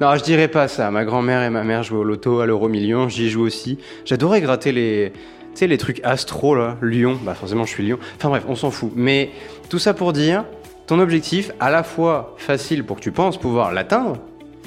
Non, 0.01 0.15
je 0.15 0.23
dirais 0.23 0.47
pas 0.47 0.67
ça. 0.67 0.91
Ma 0.91 1.05
grand-mère 1.05 1.41
et 1.41 1.49
ma 1.49 1.63
mère 1.63 1.81
jouaient 1.81 1.99
au 1.99 2.03
loto, 2.03 2.39
à 2.39 2.45
l'euro 2.45 2.67
million, 2.67 3.09
j'y 3.09 3.29
joue 3.29 3.43
aussi. 3.43 3.79
J'adorais 4.05 4.41
gratter 4.41 4.71
les, 4.71 5.11
tu 5.13 5.19
sais, 5.55 5.67
les 5.67 5.77
trucs 5.77 6.01
astro, 6.03 6.55
là, 6.55 6.77
Lyon, 6.81 7.17
bah 7.23 7.33
forcément 7.33 7.65
je 7.65 7.71
suis 7.71 7.83
Lyon. 7.83 7.97
Enfin 8.17 8.29
bref, 8.29 8.43
on 8.47 8.55
s'en 8.55 8.69
fout. 8.69 8.91
Mais 8.95 9.31
tout 9.69 9.79
ça 9.79 9.93
pour 9.93 10.13
dire, 10.13 10.45
ton 10.85 10.99
objectif, 10.99 11.51
à 11.59 11.71
la 11.71 11.83
fois 11.83 12.35
facile 12.37 12.83
pour 12.83 12.97
que 12.97 13.01
tu 13.01 13.11
penses 13.11 13.37
pouvoir 13.37 13.73
l'atteindre, 13.73 14.17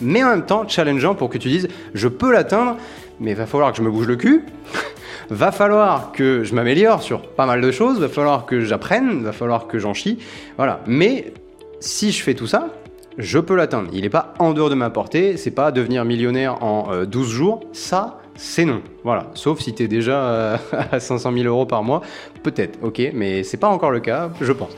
mais 0.00 0.22
en 0.22 0.30
même 0.30 0.46
temps 0.46 0.66
challengeant 0.66 1.14
pour 1.14 1.30
que 1.30 1.38
tu 1.38 1.48
dises 1.48 1.68
je 1.94 2.08
peux 2.08 2.32
l'atteindre, 2.32 2.76
mais 3.18 3.34
va 3.34 3.46
falloir 3.46 3.72
que 3.72 3.78
je 3.78 3.82
me 3.82 3.90
bouge 3.90 4.06
le 4.06 4.16
cul, 4.16 4.44
va 5.30 5.52
falloir 5.52 6.12
que 6.12 6.44
je 6.44 6.54
m'améliore 6.54 7.02
sur 7.02 7.22
pas 7.22 7.46
mal 7.46 7.60
de 7.60 7.70
choses, 7.70 8.00
va 8.00 8.08
falloir 8.08 8.46
que 8.46 8.60
j'apprenne, 8.60 9.22
va 9.22 9.32
falloir 9.32 9.66
que 9.66 9.78
j'en 9.78 9.94
chie, 9.94 10.18
voilà. 10.56 10.80
Mais 10.86 11.32
si 11.80 12.12
je 12.12 12.22
fais 12.22 12.34
tout 12.34 12.46
ça, 12.46 12.68
je 13.18 13.38
peux 13.38 13.54
l'atteindre. 13.54 13.90
Il 13.92 14.02
n'est 14.02 14.10
pas 14.10 14.34
en 14.38 14.52
dehors 14.52 14.70
de 14.70 14.74
ma 14.74 14.90
portée, 14.90 15.36
c'est 15.36 15.50
pas 15.50 15.72
devenir 15.72 16.04
millionnaire 16.04 16.62
en 16.62 17.04
12 17.04 17.28
euh, 17.28 17.30
jours, 17.30 17.60
ça 17.72 18.20
c'est 18.36 18.64
non. 18.64 18.80
Voilà, 19.04 19.26
sauf 19.34 19.60
si 19.60 19.74
tu 19.74 19.82
es 19.82 19.88
déjà 19.88 20.22
euh, 20.22 20.56
à 20.92 20.98
500 20.98 21.32
000 21.32 21.44
euros 21.44 21.66
par 21.66 21.82
mois, 21.82 22.00
peut-être, 22.42 22.78
ok, 22.82 23.02
mais 23.12 23.42
c'est 23.42 23.58
pas 23.58 23.68
encore 23.68 23.90
le 23.90 24.00
cas, 24.00 24.30
je 24.40 24.52
pense. 24.52 24.70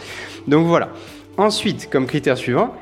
Donc 0.49 0.67
voilà. 0.67 0.89
Ensuite, 1.37 1.89
comme 1.89 2.07
critère 2.07 2.37
suivant, 2.37 2.75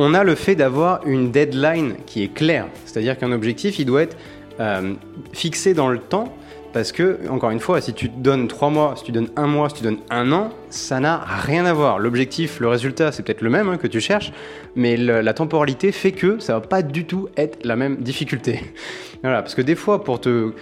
on 0.00 0.14
a 0.14 0.24
le 0.24 0.34
fait 0.34 0.54
d'avoir 0.54 1.06
une 1.06 1.30
deadline 1.30 1.94
qui 2.06 2.22
est 2.22 2.32
claire. 2.32 2.66
C'est-à-dire 2.86 3.18
qu'un 3.18 3.32
objectif, 3.32 3.78
il 3.78 3.84
doit 3.84 4.02
être 4.02 4.16
euh, 4.58 4.94
fixé 5.32 5.74
dans 5.74 5.88
le 5.88 5.98
temps. 5.98 6.34
Parce 6.72 6.92
que, 6.92 7.18
encore 7.28 7.50
une 7.50 7.58
fois, 7.58 7.80
si 7.80 7.92
tu 7.92 8.08
donnes 8.08 8.46
trois 8.46 8.70
mois, 8.70 8.94
si 8.96 9.02
tu 9.02 9.10
donnes 9.10 9.30
un 9.36 9.48
mois, 9.48 9.68
si 9.68 9.74
tu 9.76 9.82
donnes 9.82 9.98
un 10.08 10.30
an, 10.30 10.50
ça 10.70 11.00
n'a 11.00 11.18
rien 11.18 11.66
à 11.66 11.72
voir. 11.72 11.98
L'objectif, 11.98 12.60
le 12.60 12.68
résultat, 12.68 13.10
c'est 13.10 13.24
peut-être 13.24 13.40
le 13.40 13.50
même 13.50 13.68
hein, 13.68 13.76
que 13.76 13.88
tu 13.88 14.00
cherches, 14.00 14.32
mais 14.76 14.96
la 14.96 15.34
temporalité 15.34 15.90
fait 15.90 16.12
que 16.12 16.38
ça 16.38 16.54
va 16.54 16.60
pas 16.60 16.82
du 16.82 17.06
tout 17.06 17.28
être 17.36 17.58
la 17.64 17.74
même 17.74 17.96
difficulté. 17.96 18.60
voilà, 19.22 19.42
parce 19.42 19.56
que 19.56 19.62
des 19.62 19.74
fois, 19.74 20.04
pour 20.04 20.20
te, 20.20 20.52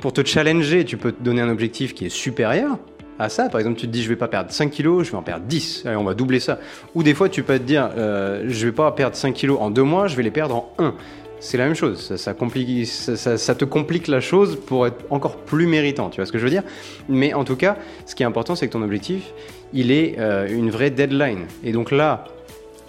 pour 0.00 0.12
te 0.12 0.22
challenger, 0.22 0.84
tu 0.84 0.98
peux 0.98 1.12
te 1.12 1.22
donner 1.22 1.40
un 1.40 1.48
objectif 1.48 1.94
qui 1.94 2.04
est 2.04 2.10
supérieur, 2.10 2.78
à 3.18 3.28
ça. 3.28 3.48
Par 3.48 3.60
exemple, 3.60 3.78
tu 3.78 3.86
te 3.86 3.92
dis, 3.92 4.02
je 4.02 4.08
vais 4.08 4.16
pas 4.16 4.28
perdre 4.28 4.50
5 4.50 4.70
kilos, 4.70 5.06
je 5.06 5.12
vais 5.12 5.16
en 5.16 5.22
perdre 5.22 5.44
10. 5.46 5.84
Allez, 5.86 5.96
on 5.96 6.04
va 6.04 6.14
doubler 6.14 6.40
ça. 6.40 6.58
Ou 6.94 7.02
des 7.02 7.14
fois, 7.14 7.28
tu 7.28 7.42
peux 7.42 7.58
te 7.58 7.64
dire, 7.64 7.90
euh, 7.96 8.44
je 8.48 8.66
vais 8.66 8.72
pas 8.72 8.90
perdre 8.92 9.16
5 9.16 9.34
kilos 9.34 9.58
en 9.60 9.70
2 9.70 9.82
mois, 9.82 10.06
je 10.06 10.16
vais 10.16 10.22
les 10.22 10.30
perdre 10.30 10.56
en 10.56 10.72
1. 10.78 10.94
C'est 11.38 11.58
la 11.58 11.66
même 11.66 11.74
chose. 11.74 12.16
Ça, 12.16 12.34
te 13.54 13.64
complique 13.64 14.08
la 14.08 14.20
chose 14.20 14.58
pour 14.66 14.86
être 14.86 15.04
encore 15.10 15.36
plus 15.36 15.66
méritant. 15.66 16.08
Tu 16.08 16.16
vois 16.16 16.26
ce 16.26 16.32
que 16.32 16.38
je 16.38 16.44
veux 16.44 16.50
dire? 16.50 16.62
Mais 17.08 17.34
en 17.34 17.44
tout 17.44 17.56
cas, 17.56 17.76
ce 18.06 18.14
qui 18.14 18.22
est 18.22 18.26
important, 18.26 18.54
c'est 18.54 18.66
que 18.66 18.72
ton 18.72 18.82
objectif, 18.82 19.32
il 19.72 19.90
est 19.90 20.16
euh, 20.18 20.48
une 20.48 20.70
vraie 20.70 20.90
deadline. 20.90 21.44
Et 21.62 21.72
donc 21.72 21.90
là, 21.90 22.24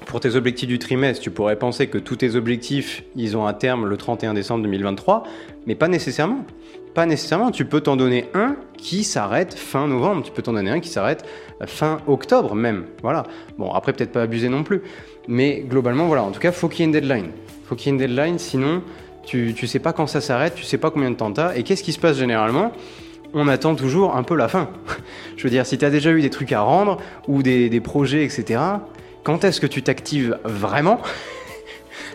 pour 0.07 0.21
tes 0.21 0.35
objectifs 0.35 0.69
du 0.69 0.79
trimestre, 0.79 1.21
tu 1.21 1.29
pourrais 1.29 1.57
penser 1.57 1.87
que 1.87 1.97
tous 1.97 2.15
tes 2.15 2.35
objectifs, 2.35 3.03
ils 3.15 3.35
ont 3.35 3.45
un 3.45 3.53
terme 3.53 3.85
le 3.85 3.97
31 3.97 4.33
décembre 4.33 4.63
2023, 4.63 5.23
mais 5.65 5.75
pas 5.75 5.89
nécessairement. 5.89 6.45
Pas 6.97 7.05
nécessairement. 7.05 7.51
Tu 7.51 7.63
peux 7.63 7.81
t'en 7.81 7.95
donner 7.95 8.25
un 8.33 8.55
qui 8.75 9.03
s'arrête 9.03 9.53
fin 9.53 9.87
novembre. 9.87 10.23
Tu 10.23 10.31
peux 10.31 10.41
t'en 10.41 10.53
donner 10.53 10.71
un 10.71 10.79
qui 10.79 10.89
s'arrête 10.89 11.23
fin 11.67 11.99
octobre 12.07 12.55
même. 12.55 12.85
Voilà. 13.03 13.21
Bon, 13.59 13.71
après, 13.71 13.93
peut-être 13.93 14.11
pas 14.11 14.23
abuser 14.23 14.49
non 14.49 14.63
plus. 14.63 14.81
Mais 15.27 15.59
globalement, 15.59 16.07
voilà. 16.07 16.23
En 16.23 16.31
tout 16.31 16.39
cas, 16.39 16.51
faut 16.51 16.67
qu'il 16.67 16.79
y 16.79 16.81
ait 16.81 16.85
une 16.85 16.91
deadline. 16.93 17.27
Faut 17.65 17.75
qu'il 17.75 17.85
y 17.85 17.89
ait 17.89 17.91
une 17.91 17.99
deadline, 17.99 18.39
sinon, 18.39 18.81
tu, 19.23 19.53
tu 19.55 19.67
sais 19.67 19.77
pas 19.77 19.93
quand 19.93 20.07
ça 20.07 20.21
s'arrête, 20.21 20.55
tu 20.55 20.63
sais 20.63 20.79
pas 20.79 20.89
combien 20.89 21.11
de 21.11 21.15
temps 21.15 21.31
t'as. 21.31 21.55
Et 21.55 21.61
qu'est-ce 21.61 21.83
qui 21.83 21.93
se 21.93 21.99
passe 21.99 22.17
généralement? 22.17 22.71
On 23.35 23.47
attend 23.47 23.75
toujours 23.75 24.15
un 24.15 24.23
peu 24.23 24.35
la 24.35 24.47
fin. 24.47 24.67
Je 25.37 25.43
veux 25.43 25.51
dire, 25.51 25.67
si 25.67 25.77
tu 25.77 25.85
as 25.85 25.91
déjà 25.91 26.09
eu 26.09 26.23
des 26.23 26.31
trucs 26.31 26.51
à 26.51 26.61
rendre 26.61 26.97
ou 27.27 27.43
des, 27.43 27.69
des 27.69 27.79
projets, 27.79 28.25
etc., 28.25 28.59
quand 29.23 29.43
est-ce 29.43 29.61
que 29.61 29.67
tu 29.67 29.83
t'actives 29.83 30.39
vraiment? 30.43 30.99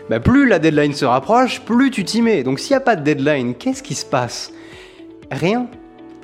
Bah, 0.09 0.19
Plus 0.19 0.45
la 0.45 0.59
deadline 0.59 0.91
se 0.91 1.05
rapproche, 1.05 1.61
plus 1.61 1.89
tu 1.89 2.03
t'y 2.03 2.21
mets. 2.21 2.43
Donc 2.43 2.59
s'il 2.59 2.71
n'y 2.71 2.75
a 2.75 2.81
pas 2.81 2.97
de 2.97 3.03
deadline, 3.03 3.55
qu'est-ce 3.55 3.81
qui 3.81 3.95
se 3.95 4.05
passe? 4.05 4.51
Rien. 5.31 5.67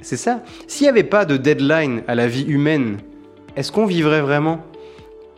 C'est 0.01 0.17
ça. 0.17 0.41
S'il 0.67 0.85
n'y 0.85 0.89
avait 0.89 1.03
pas 1.03 1.25
de 1.25 1.37
deadline 1.37 2.03
à 2.07 2.15
la 2.15 2.27
vie 2.27 2.43
humaine, 2.43 2.97
est-ce 3.55 3.71
qu'on 3.71 3.85
vivrait 3.85 4.21
vraiment? 4.21 4.63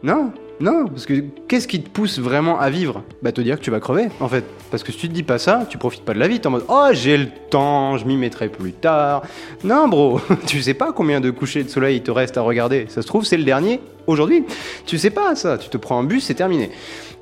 Non. 0.03 0.31
Non, 0.59 0.85
parce 0.85 1.07
que 1.07 1.23
qu'est-ce 1.47 1.67
qui 1.67 1.81
te 1.81 1.89
pousse 1.89 2.19
vraiment 2.19 2.59
à 2.59 2.69
vivre? 2.69 3.03
Bah 3.23 3.31
te 3.31 3.41
dire 3.41 3.57
que 3.57 3.63
tu 3.63 3.71
vas 3.71 3.79
crever, 3.79 4.09
en 4.19 4.27
fait. 4.27 4.43
Parce 4.69 4.83
que 4.83 4.91
si 4.91 4.99
tu 4.99 5.09
te 5.09 5.13
dis 5.13 5.23
pas 5.23 5.39
ça, 5.39 5.65
tu 5.67 5.79
profites 5.79 6.05
pas 6.05 6.13
de 6.13 6.19
la 6.19 6.27
vie, 6.27 6.39
t'es 6.39 6.45
en 6.45 6.51
mode 6.51 6.65
Oh, 6.67 6.89
j'ai 6.91 7.17
le 7.17 7.29
temps, 7.49 7.97
je 7.97 8.05
m'y 8.05 8.15
mettrai 8.15 8.47
plus 8.47 8.71
tard. 8.71 9.23
Non, 9.63 9.87
bro, 9.87 10.21
tu 10.45 10.61
sais 10.61 10.75
pas 10.75 10.91
combien 10.93 11.19
de 11.19 11.31
couchers 11.31 11.63
de 11.63 11.69
soleil 11.69 11.97
il 11.97 12.03
te 12.03 12.11
reste 12.11 12.37
à 12.37 12.41
regarder. 12.41 12.85
Ça 12.89 13.01
se 13.01 13.07
trouve, 13.07 13.25
c'est 13.25 13.37
le 13.37 13.43
dernier 13.43 13.79
aujourd'hui. 14.05 14.45
Tu 14.85 14.99
sais 14.99 15.09
pas 15.09 15.33
ça, 15.33 15.57
tu 15.57 15.69
te 15.69 15.77
prends 15.77 15.97
un 15.99 16.03
bus, 16.03 16.25
c'est 16.25 16.35
terminé. 16.35 16.69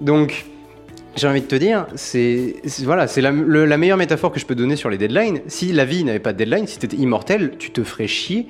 Donc, 0.02 0.46
j'ai 1.16 1.28
envie 1.28 1.42
de 1.42 1.48
te 1.48 1.56
dire, 1.56 1.88
c'est 1.96 2.56
voilà, 2.84 3.08
c'est 3.08 3.22
la, 3.22 3.32
meilleure 3.32 3.98
métaphore 3.98 4.32
que 4.32 4.40
je 4.40 4.46
peux 4.46 4.56
donner 4.56 4.76
sur 4.76 4.90
les 4.90 4.98
deadlines. 4.98 5.42
Si 5.48 5.72
la 5.74 5.86
vie 5.86 6.04
n'avait 6.04 6.20
pas 6.20 6.34
de 6.34 6.38
deadline, 6.38 6.68
si 6.68 6.80
tu 6.80 6.86
étais 6.86 6.98
immortel, 6.98 7.54
tu 7.58 7.72
te 7.72 7.84
ferais 7.84 8.08
chier 8.08 8.48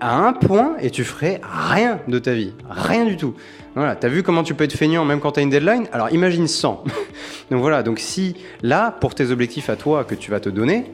à 0.00 0.18
un 0.18 0.32
point 0.32 0.74
et 0.80 0.90
tu 0.90 1.04
ferais 1.04 1.40
rien 1.44 2.00
de 2.08 2.18
ta 2.18 2.32
vie, 2.32 2.52
rien 2.68 3.04
du 3.04 3.16
tout. 3.16 3.34
Voilà, 3.74 3.94
t'as 3.94 4.08
vu 4.08 4.22
comment 4.22 4.42
tu 4.42 4.52
peux 4.54 4.64
être 4.64 4.76
feignant 4.76 5.04
même 5.04 5.20
quand 5.20 5.32
t'as 5.32 5.42
une 5.42 5.50
deadline? 5.50 5.86
Alors 5.92 6.10
imagine 6.10 6.48
100. 6.48 6.84
donc 7.50 7.60
voilà, 7.60 7.82
donc 7.82 8.00
si 8.00 8.34
là, 8.62 8.90
pour 8.90 9.14
tes 9.14 9.30
objectifs 9.30 9.70
à 9.70 9.76
toi 9.76 10.04
que 10.04 10.14
tu 10.14 10.30
vas 10.30 10.40
te 10.40 10.48
donner, 10.48 10.84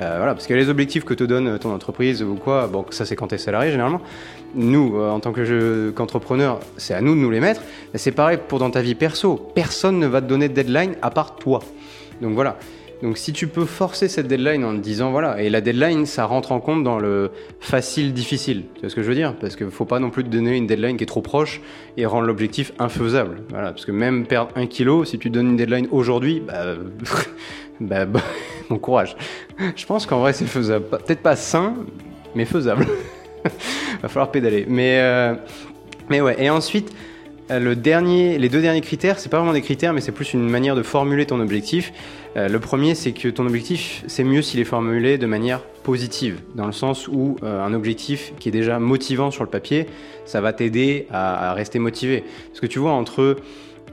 euh, 0.00 0.14
voilà, 0.16 0.34
parce 0.34 0.46
que 0.46 0.54
les 0.54 0.68
objectifs 0.68 1.04
que 1.04 1.14
te 1.14 1.24
donne 1.24 1.58
ton 1.58 1.72
entreprise 1.72 2.22
ou 2.22 2.34
quoi, 2.34 2.66
bon, 2.66 2.84
ça 2.90 3.04
c'est 3.04 3.14
quand 3.14 3.28
tu 3.28 3.36
es 3.36 3.38
salarié 3.38 3.70
généralement. 3.70 4.00
Nous, 4.54 4.96
euh, 4.96 5.10
en 5.10 5.20
tant 5.20 5.32
qu'entrepreneur, 5.32 6.60
c'est 6.76 6.94
à 6.94 7.00
nous 7.00 7.14
de 7.14 7.20
nous 7.20 7.30
les 7.30 7.40
mettre. 7.40 7.62
C'est 7.94 8.12
pareil 8.12 8.38
pour 8.48 8.58
dans 8.58 8.70
ta 8.70 8.82
vie 8.82 8.94
perso. 8.94 9.36
Personne 9.54 9.98
ne 9.98 10.06
va 10.06 10.20
te 10.20 10.26
donner 10.26 10.48
de 10.48 10.54
deadline 10.54 10.94
à 11.02 11.10
part 11.10 11.36
toi. 11.36 11.60
Donc 12.20 12.34
voilà. 12.34 12.56
Donc 13.02 13.18
si 13.18 13.32
tu 13.32 13.48
peux 13.48 13.66
forcer 13.66 14.08
cette 14.08 14.28
deadline 14.28 14.64
en 14.64 14.72
te 14.72 14.80
disant 14.80 15.10
voilà, 15.10 15.42
et 15.42 15.50
la 15.50 15.60
deadline 15.60 16.06
ça 16.06 16.24
rentre 16.24 16.52
en 16.52 16.60
compte 16.60 16.84
dans 16.84 16.98
le 16.98 17.30
facile 17.60 18.14
difficile, 18.14 18.62
tu 18.74 18.80
vois 18.80 18.88
ce 18.88 18.94
que 18.94 19.02
je 19.02 19.08
veux 19.08 19.14
dire? 19.14 19.34
Parce 19.34 19.56
qu'il 19.56 19.68
faut 19.70 19.84
pas 19.84 19.98
non 19.98 20.10
plus 20.10 20.24
te 20.24 20.28
donner 20.28 20.56
une 20.56 20.66
deadline 20.66 20.96
qui 20.96 21.02
est 21.02 21.08
trop 21.08 21.20
proche 21.20 21.60
et 21.96 22.06
rendre 22.06 22.26
l'objectif 22.26 22.72
infaisable. 22.78 23.42
Voilà, 23.50 23.72
parce 23.72 23.84
que 23.84 23.92
même 23.92 24.26
perdre 24.26 24.52
un 24.56 24.66
kilo, 24.66 25.04
si 25.04 25.18
tu 25.18 25.28
donnes 25.28 25.50
une 25.50 25.56
deadline 25.56 25.86
aujourd'hui, 25.90 26.40
bah, 26.46 26.76
bah, 27.80 28.04
bah 28.04 28.20
bon 28.70 28.78
courage. 28.78 29.16
Je 29.76 29.86
pense 29.86 30.06
qu'en 30.06 30.20
vrai 30.20 30.32
c'est 30.32 30.46
faisable, 30.46 30.86
peut-être 30.86 31.22
pas 31.22 31.36
sain, 31.36 31.74
mais 32.34 32.44
faisable. 32.44 32.86
Va 34.02 34.08
falloir 34.08 34.30
pédaler. 34.30 34.64
Mais 34.68 34.98
euh, 35.00 35.34
mais 36.08 36.20
ouais. 36.20 36.36
Et 36.42 36.50
ensuite 36.50 36.94
euh, 37.50 37.58
les 37.58 38.48
deux 38.48 38.62
derniers 38.62 38.80
critères, 38.80 39.18
c'est 39.18 39.28
pas 39.28 39.38
vraiment 39.38 39.52
des 39.52 39.62
critères, 39.62 39.92
mais 39.92 40.00
c'est 40.00 40.12
plus 40.12 40.32
une 40.32 40.48
manière 40.48 40.74
de 40.74 40.82
formuler 40.82 41.26
ton 41.26 41.40
objectif. 41.40 41.92
Euh, 42.36 42.48
le 42.48 42.58
premier, 42.58 42.94
c'est 42.94 43.12
que 43.12 43.28
ton 43.28 43.46
objectif, 43.46 44.02
c'est 44.06 44.24
mieux 44.24 44.40
s'il 44.40 44.60
est 44.60 44.64
formulé 44.64 45.18
de 45.18 45.26
manière 45.26 45.62
positive, 45.82 46.40
dans 46.54 46.64
le 46.64 46.72
sens 46.72 47.08
où 47.08 47.36
un 47.42 47.74
objectif 47.74 48.32
qui 48.38 48.48
est 48.48 48.52
déjà 48.52 48.78
motivant 48.78 49.30
sur 49.30 49.44
le 49.44 49.50
papier, 49.50 49.86
ça 50.24 50.40
va 50.40 50.54
t'aider 50.54 51.06
à, 51.10 51.52
rester 51.52 51.78
motivé. 51.78 52.24
Parce 52.48 52.60
que 52.60 52.66
tu 52.66 52.78
vois, 52.78 52.92
entre 52.92 53.36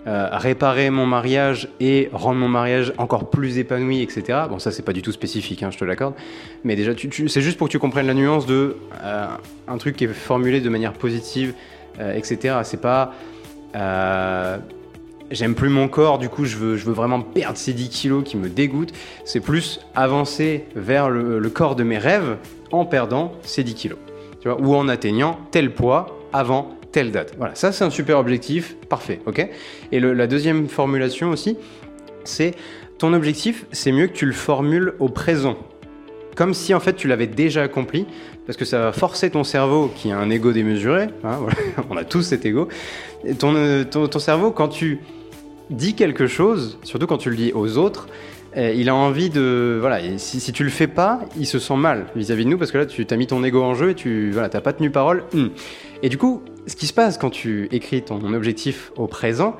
réparer 0.05 0.89
mon 0.89 1.05
mariage 1.05 1.69
et 1.79 2.09
rendre 2.11 2.39
mon 2.39 2.47
mariage 2.47 2.93
encore 2.97 3.29
plus 3.29 3.59
épanoui, 3.59 4.01
etc. 4.01 4.39
Bon, 4.49 4.57
ça, 4.57 4.71
c'est 4.71 4.81
pas 4.81 4.93
du 4.93 5.01
tout 5.01 5.11
spécifique, 5.11 5.61
hein, 5.63 5.69
je 5.71 5.77
te 5.77 5.85
l'accorde. 5.85 6.15
Mais 6.63 6.75
déjà, 6.75 6.91
c'est 7.27 7.41
juste 7.41 7.57
pour 7.57 7.67
que 7.67 7.71
tu 7.71 7.79
comprennes 7.79 8.07
la 8.07 8.13
nuance 8.13 8.45
de 8.45 8.77
un 9.67 9.77
truc 9.77 9.95
qui 9.95 10.05
est 10.05 10.13
formulé 10.13 10.59
de 10.59 10.69
manière 10.69 10.93
positive, 10.93 11.53
etc. 11.99 12.59
C'est 12.63 12.81
pas 12.81 13.13
euh, 13.75 14.57
j'aime 15.29 15.55
plus 15.55 15.69
mon 15.69 15.87
corps, 15.87 16.17
du 16.17 16.29
coup 16.29 16.45
je 16.45 16.57
veux, 16.57 16.75
je 16.75 16.85
veux 16.85 16.93
vraiment 16.93 17.21
perdre 17.21 17.57
ces 17.57 17.73
10 17.73 17.89
kilos 17.89 18.23
qui 18.23 18.37
me 18.37 18.49
dégoûtent. 18.49 18.93
C'est 19.25 19.39
plus 19.39 19.79
avancer 19.95 20.65
vers 20.75 21.09
le, 21.09 21.41
corps 21.49 21.75
de 21.75 21.83
mes 21.83 21.97
rêves 21.97 22.37
en 22.71 22.85
perdant 22.85 23.33
ces 23.43 23.63
10 23.63 23.75
kilos. 23.75 23.99
Tu 24.41 24.49
vois, 24.49 24.59
ou 24.59 24.75
en 24.75 24.87
atteignant 24.87 25.39
tel 25.51 25.73
poids 25.73 26.17
avant 26.33 26.69
telle 26.91 27.11
date. 27.11 27.33
Voilà, 27.37 27.55
ça 27.55 27.71
c'est 27.71 27.83
un 27.83 27.89
super 27.89 28.17
objectif, 28.19 28.75
parfait, 28.89 29.19
ok 29.25 29.47
Et 29.91 29.99
la 29.99 30.27
deuxième 30.27 30.67
formulation 30.67 31.29
aussi, 31.29 31.57
c'est 32.23 32.53
ton 32.97 33.13
objectif, 33.13 33.65
c'est 33.71 33.91
mieux 33.91 34.07
que 34.07 34.13
tu 34.13 34.25
le 34.25 34.33
formules 34.33 34.93
au 34.99 35.09
présent. 35.09 35.57
Comme 36.35 36.53
si 36.53 36.73
en 36.73 36.79
fait 36.79 36.93
tu 36.93 37.07
l'avais 37.07 37.27
déjà 37.27 37.63
accompli, 37.63 38.05
parce 38.45 38.57
que 38.57 38.65
ça 38.65 38.79
va 38.79 38.91
forcer 38.91 39.29
ton 39.29 39.43
cerveau, 39.43 39.91
qui 39.95 40.11
a 40.11 40.17
un 40.17 40.29
ego 40.29 40.51
démesuré, 40.51 41.07
hein, 41.23 41.39
on 41.89 41.97
a 41.97 42.03
tous 42.03 42.21
cet 42.21 42.45
ego, 42.45 42.67
ton, 43.39 43.85
ton, 43.85 44.19
cerveau, 44.19 44.51
quand 44.51 44.69
tu 44.69 44.99
dis 45.69 45.93
quelque 45.93 46.27
chose, 46.27 46.77
surtout 46.83 47.07
quand 47.07 47.17
tu 47.17 47.29
le 47.29 47.35
dis 47.35 47.51
aux 47.53 47.77
autres, 47.77 48.07
eh, 48.55 48.73
il 48.75 48.89
a 48.89 48.95
envie 48.95 49.29
de. 49.29 49.77
Voilà, 49.79 49.99
si, 50.17 50.51
tu 50.51 50.63
le 50.63 50.69
fais 50.69 50.87
pas, 50.87 51.21
il 51.37 51.45
se 51.45 51.59
sent 51.59 51.77
mal 51.77 52.07
vis-à-vis 52.15 52.45
de 52.45 52.49
nous 52.49 52.57
parce 52.57 52.71
que 52.71 52.77
là, 52.77 52.85
tu 52.85 53.05
as 53.09 53.15
mis 53.15 53.27
ton 53.27 53.43
ego 53.43 53.61
en 53.61 53.73
jeu 53.73 53.91
et 53.91 53.95
tu 53.95 54.31
voilà, 54.31 54.49
pas 54.49 54.73
tenu 54.73 54.91
parole. 54.91 55.23
Hmm. 55.33 55.47
Et 56.03 56.09
du 56.09 56.17
coup, 56.17 56.43
ce 56.67 56.75
qui 56.75 56.87
se 56.87 56.93
passe 56.93 57.17
quand 57.17 57.29
tu 57.29 57.67
écris 57.71 58.01
ton 58.03 58.33
objectif 58.33 58.91
au 58.97 59.07
présent, 59.07 59.55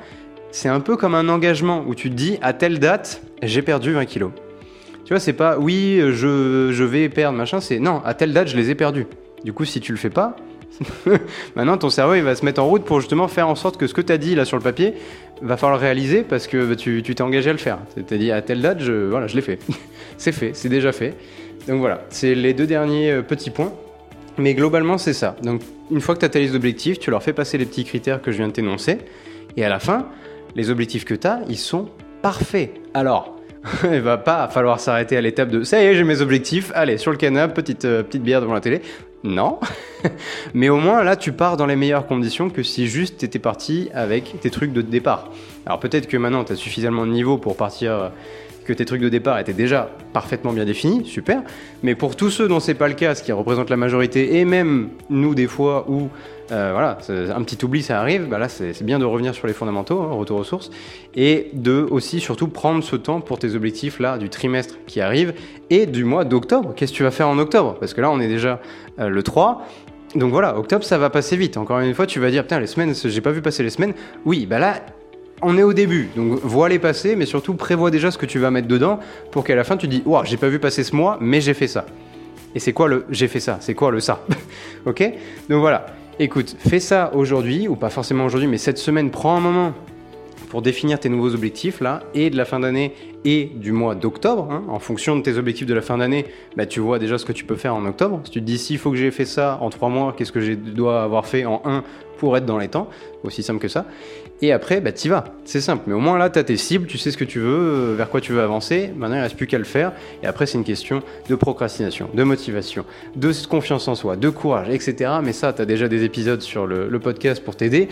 c'est 0.50 0.68
un 0.68 0.80
peu 0.80 0.96
comme 0.96 1.14
un 1.14 1.28
engagement 1.28 1.84
où 1.86 1.94
tu 1.94 2.10
te 2.10 2.14
dis 2.14 2.38
à 2.42 2.52
telle 2.52 2.78
date, 2.78 3.22
j'ai 3.42 3.62
perdu 3.62 3.92
20 3.92 4.04
kilos. 4.04 4.32
Tu 5.04 5.14
vois, 5.14 5.20
c'est 5.20 5.32
pas 5.32 5.58
oui, 5.58 6.00
je, 6.00 6.70
je 6.70 6.84
vais 6.84 7.08
perdre 7.08 7.36
machin, 7.36 7.60
c'est 7.60 7.78
non, 7.78 8.02
à 8.04 8.14
telle 8.14 8.32
date, 8.32 8.48
je 8.48 8.56
les 8.56 8.70
ai 8.70 8.74
perdus. 8.74 9.06
Du 9.44 9.52
coup, 9.52 9.64
si 9.64 9.80
tu 9.80 9.92
le 9.92 9.98
fais 9.98 10.10
pas, 10.10 10.36
Maintenant, 11.56 11.76
ton 11.76 11.90
cerveau, 11.90 12.20
va 12.22 12.34
se 12.34 12.44
mettre 12.44 12.62
en 12.62 12.66
route 12.66 12.84
pour 12.84 13.00
justement 13.00 13.28
faire 13.28 13.48
en 13.48 13.54
sorte 13.54 13.76
que 13.76 13.86
ce 13.86 13.94
que 13.94 14.00
tu 14.00 14.12
as 14.12 14.18
dit 14.18 14.34
là 14.34 14.44
sur 14.44 14.56
le 14.56 14.62
papier, 14.62 14.94
va 15.40 15.56
falloir 15.56 15.78
le 15.78 15.84
réaliser 15.84 16.22
parce 16.22 16.46
que 16.46 16.64
bah, 16.64 16.76
tu 16.76 17.02
t'es 17.02 17.22
engagé 17.22 17.50
à 17.50 17.52
le 17.52 17.58
faire. 17.58 17.78
Tu 17.94 18.04
t'es 18.04 18.18
dit 18.18 18.30
à 18.30 18.42
telle 18.42 18.60
date, 18.60 18.80
je, 18.80 19.08
voilà, 19.08 19.26
je 19.26 19.34
l'ai 19.34 19.42
fait. 19.42 19.58
c'est 20.16 20.32
fait, 20.32 20.52
c'est 20.54 20.68
déjà 20.68 20.92
fait. 20.92 21.14
Donc 21.68 21.80
voilà, 21.80 22.04
c'est 22.08 22.34
les 22.34 22.54
deux 22.54 22.66
derniers 22.66 23.10
euh, 23.10 23.22
petits 23.22 23.50
points. 23.50 23.72
Mais 24.38 24.54
globalement, 24.54 24.98
c'est 24.98 25.12
ça. 25.12 25.36
Donc 25.42 25.62
une 25.90 26.00
fois 26.00 26.14
que 26.14 26.20
tu 26.20 26.26
as 26.26 26.30
ta 26.30 26.38
liste 26.38 26.54
d'objectifs, 26.54 26.98
tu 26.98 27.10
leur 27.10 27.22
fais 27.22 27.32
passer 27.32 27.58
les 27.58 27.66
petits 27.66 27.84
critères 27.84 28.22
que 28.22 28.30
je 28.32 28.38
viens 28.38 28.48
de 28.48 28.52
t'énoncer. 28.52 28.98
Et 29.56 29.64
à 29.64 29.68
la 29.68 29.78
fin, 29.78 30.08
les 30.54 30.70
objectifs 30.70 31.04
que 31.04 31.14
tu 31.14 31.26
as, 31.26 31.40
ils 31.48 31.58
sont 31.58 31.88
parfaits. 32.22 32.70
Alors, 32.94 33.36
il 33.84 34.00
va 34.00 34.18
pas 34.18 34.48
falloir 34.48 34.80
s'arrêter 34.80 35.16
à 35.16 35.20
l'étape 35.20 35.50
de 35.50 35.62
ça 35.62 35.82
y 35.82 35.86
est, 35.86 35.94
j'ai 35.94 36.04
mes 36.04 36.20
objectifs, 36.20 36.72
allez, 36.74 36.98
sur 36.98 37.10
le 37.10 37.16
canapé, 37.16 37.54
petite, 37.54 37.84
euh, 37.84 38.02
petite 38.02 38.22
bière 38.22 38.40
devant 38.40 38.54
la 38.54 38.60
télé. 38.60 38.80
Non. 39.24 39.60
Mais 40.54 40.68
au 40.68 40.78
moins, 40.78 41.04
là, 41.04 41.16
tu 41.16 41.32
pars 41.32 41.56
dans 41.56 41.66
les 41.66 41.76
meilleures 41.76 42.06
conditions 42.06 42.50
que 42.50 42.62
si 42.62 42.88
juste 42.88 43.18
tu 43.18 43.24
étais 43.24 43.38
parti 43.38 43.88
avec 43.94 44.40
tes 44.40 44.50
trucs 44.50 44.72
de 44.72 44.82
départ. 44.82 45.30
Alors 45.64 45.78
peut-être 45.78 46.08
que 46.08 46.16
maintenant, 46.16 46.44
tu 46.44 46.52
as 46.52 46.56
suffisamment 46.56 47.06
de 47.06 47.12
niveau 47.12 47.38
pour 47.38 47.56
partir, 47.56 47.92
euh, 47.92 48.08
que 48.64 48.72
tes 48.72 48.84
trucs 48.84 49.00
de 49.00 49.08
départ 49.08 49.38
étaient 49.38 49.52
déjà 49.52 49.90
parfaitement 50.12 50.52
bien 50.52 50.64
définis, 50.64 51.04
super. 51.04 51.42
Mais 51.82 51.94
pour 51.94 52.16
tous 52.16 52.30
ceux 52.30 52.48
dont 52.48 52.60
c'est 52.60 52.74
pas 52.74 52.88
le 52.88 52.94
cas, 52.94 53.14
ce 53.14 53.22
qui 53.22 53.32
représente 53.32 53.70
la 53.70 53.76
majorité, 53.76 54.38
et 54.38 54.44
même 54.44 54.90
nous 55.10 55.34
des 55.34 55.46
fois 55.46 55.86
où 55.88 56.08
euh, 56.50 56.70
voilà, 56.72 56.98
un 57.34 57.42
petit 57.42 57.64
oubli, 57.64 57.82
ça 57.82 57.98
arrive. 57.98 58.28
Bah 58.28 58.38
là, 58.38 58.48
c'est 58.48 58.82
bien 58.82 58.98
de 58.98 59.04
revenir 59.04 59.34
sur 59.34 59.46
les 59.46 59.54
fondamentaux, 59.54 60.00
hein, 60.02 60.12
retour 60.12 60.38
aux 60.38 60.44
sources, 60.44 60.70
et 61.14 61.50
de 61.54 61.86
aussi 61.90 62.20
surtout 62.20 62.48
prendre 62.48 62.84
ce 62.84 62.96
temps 62.96 63.20
pour 63.20 63.38
tes 63.38 63.54
objectifs 63.54 64.00
là 64.00 64.18
du 64.18 64.28
trimestre 64.28 64.76
qui 64.86 65.00
arrive 65.00 65.32
et 65.70 65.86
du 65.86 66.04
mois 66.04 66.24
d'octobre. 66.24 66.74
Qu'est-ce 66.76 66.92
que 66.92 66.96
tu 66.98 67.02
vas 67.04 67.10
faire 67.10 67.28
en 67.28 67.38
octobre? 67.38 67.76
Parce 67.80 67.94
que 67.94 68.00
là, 68.00 68.10
on 68.10 68.20
est 68.20 68.28
déjà 68.28 68.60
euh, 68.98 69.08
le 69.08 69.22
3. 69.22 69.66
Donc 70.14 70.30
voilà, 70.30 70.58
octobre, 70.58 70.84
ça 70.84 70.98
va 70.98 71.08
passer 71.08 71.36
vite. 71.36 71.56
Encore 71.56 71.80
une 71.80 71.94
fois, 71.94 72.06
tu 72.06 72.20
vas 72.20 72.30
dire, 72.30 72.42
putain, 72.42 72.60
les 72.60 72.66
semaines, 72.66 72.94
j'ai 72.94 73.20
pas 73.22 73.30
vu 73.30 73.40
passer 73.40 73.62
les 73.62 73.70
semaines. 73.70 73.94
Oui, 74.26 74.44
bah 74.44 74.58
là, 74.58 74.74
on 75.42 75.58
est 75.58 75.62
au 75.62 75.72
début, 75.72 76.08
donc 76.16 76.40
vois 76.42 76.68
les 76.68 76.78
passer, 76.78 77.16
mais 77.16 77.26
surtout 77.26 77.54
prévois 77.54 77.90
déjà 77.90 78.10
ce 78.10 78.18
que 78.18 78.26
tu 78.26 78.38
vas 78.38 78.50
mettre 78.50 78.68
dedans 78.68 79.00
pour 79.30 79.44
qu'à 79.44 79.54
la 79.54 79.64
fin 79.64 79.76
tu 79.76 79.88
dis, 79.88 80.02
waouh, 80.06 80.24
j'ai 80.24 80.36
pas 80.36 80.48
vu 80.48 80.58
passer 80.58 80.84
ce 80.84 80.94
mois, 80.94 81.18
mais 81.20 81.40
j'ai 81.40 81.54
fait 81.54 81.68
ça. 81.68 81.84
Et 82.54 82.60
c'est 82.60 82.72
quoi 82.72 82.88
le 82.88 83.04
j'ai 83.10 83.28
fait 83.28 83.40
ça? 83.40 83.58
C'est 83.60 83.74
quoi 83.74 83.90
le 83.90 84.00
ça? 84.00 84.24
Ok? 84.86 85.02
Donc 85.48 85.60
voilà. 85.60 85.86
Écoute, 86.18 86.56
fais 86.58 86.80
ça 86.80 87.10
aujourd'hui, 87.14 87.68
ou 87.68 87.76
pas 87.76 87.88
forcément 87.88 88.24
aujourd'hui, 88.24 88.48
mais 88.48 88.58
cette 88.58 88.78
semaine, 88.78 89.10
prends 89.10 89.36
un 89.36 89.40
moment 89.40 89.72
pour 90.50 90.60
définir 90.60 91.00
tes 91.00 91.08
nouveaux 91.08 91.34
objectifs 91.34 91.80
là, 91.80 92.02
et 92.14 92.28
de 92.28 92.36
la 92.36 92.44
fin 92.44 92.60
d'année 92.60 92.92
et 93.24 93.50
du 93.54 93.72
mois 93.72 93.94
d'octobre. 93.94 94.48
Hein. 94.50 94.64
En 94.68 94.78
fonction 94.78 95.16
de 95.16 95.22
tes 95.22 95.38
objectifs 95.38 95.66
de 95.66 95.72
la 95.72 95.80
fin 95.80 95.96
d'année, 95.96 96.26
bah, 96.56 96.66
tu 96.66 96.80
vois 96.80 96.98
déjà 96.98 97.16
ce 97.16 97.24
que 97.24 97.32
tu 97.32 97.44
peux 97.44 97.56
faire 97.56 97.74
en 97.74 97.86
octobre. 97.86 98.20
Si 98.24 98.32
tu 98.32 98.40
te 98.40 98.44
dis 98.44 98.58
s'il 98.58 98.76
faut 98.76 98.90
que 98.90 98.98
j'ai 98.98 99.10
fait 99.10 99.24
ça 99.24 99.58
en 99.62 99.70
trois 99.70 99.88
mois, 99.88 100.14
qu'est-ce 100.14 100.32
que 100.32 100.40
je 100.40 100.52
dois 100.52 101.02
avoir 101.02 101.26
fait 101.26 101.46
en 101.46 101.62
un 101.64 101.84
pour 102.18 102.36
être 102.36 102.44
dans 102.44 102.58
les 102.58 102.68
temps, 102.68 102.88
aussi 103.24 103.42
simple 103.42 103.60
que 103.60 103.68
ça. 103.68 103.86
Et 104.44 104.50
après, 104.50 104.80
bah, 104.80 104.90
t'y 104.90 105.08
vas. 105.08 105.22
C'est 105.44 105.60
simple. 105.60 105.84
Mais 105.86 105.94
au 105.94 106.00
moins 106.00 106.18
là, 106.18 106.28
tu 106.28 106.36
as 106.36 106.42
tes 106.42 106.56
cibles, 106.56 106.88
tu 106.88 106.98
sais 106.98 107.12
ce 107.12 107.16
que 107.16 107.24
tu 107.24 107.38
veux, 107.38 107.92
euh, 107.92 107.94
vers 107.96 108.10
quoi 108.10 108.20
tu 108.20 108.32
veux 108.32 108.42
avancer. 108.42 108.90
Maintenant, 108.96 109.16
il 109.16 109.20
reste 109.20 109.36
plus 109.36 109.46
qu'à 109.46 109.56
le 109.56 109.64
faire. 109.64 109.92
Et 110.20 110.26
après, 110.26 110.46
c'est 110.46 110.58
une 110.58 110.64
question 110.64 111.00
de 111.28 111.34
procrastination, 111.36 112.10
de 112.12 112.22
motivation, 112.24 112.84
de 113.14 113.32
confiance 113.48 113.86
en 113.86 113.94
soi, 113.94 114.16
de 114.16 114.28
courage, 114.30 114.68
etc. 114.68 115.12
Mais 115.22 115.32
ça, 115.32 115.52
tu 115.52 115.62
as 115.62 115.64
déjà 115.64 115.86
des 115.86 116.02
épisodes 116.02 116.40
sur 116.40 116.66
le, 116.66 116.90
podcast 116.98 117.42
pour 117.44 117.54
t'aider. 117.54 117.88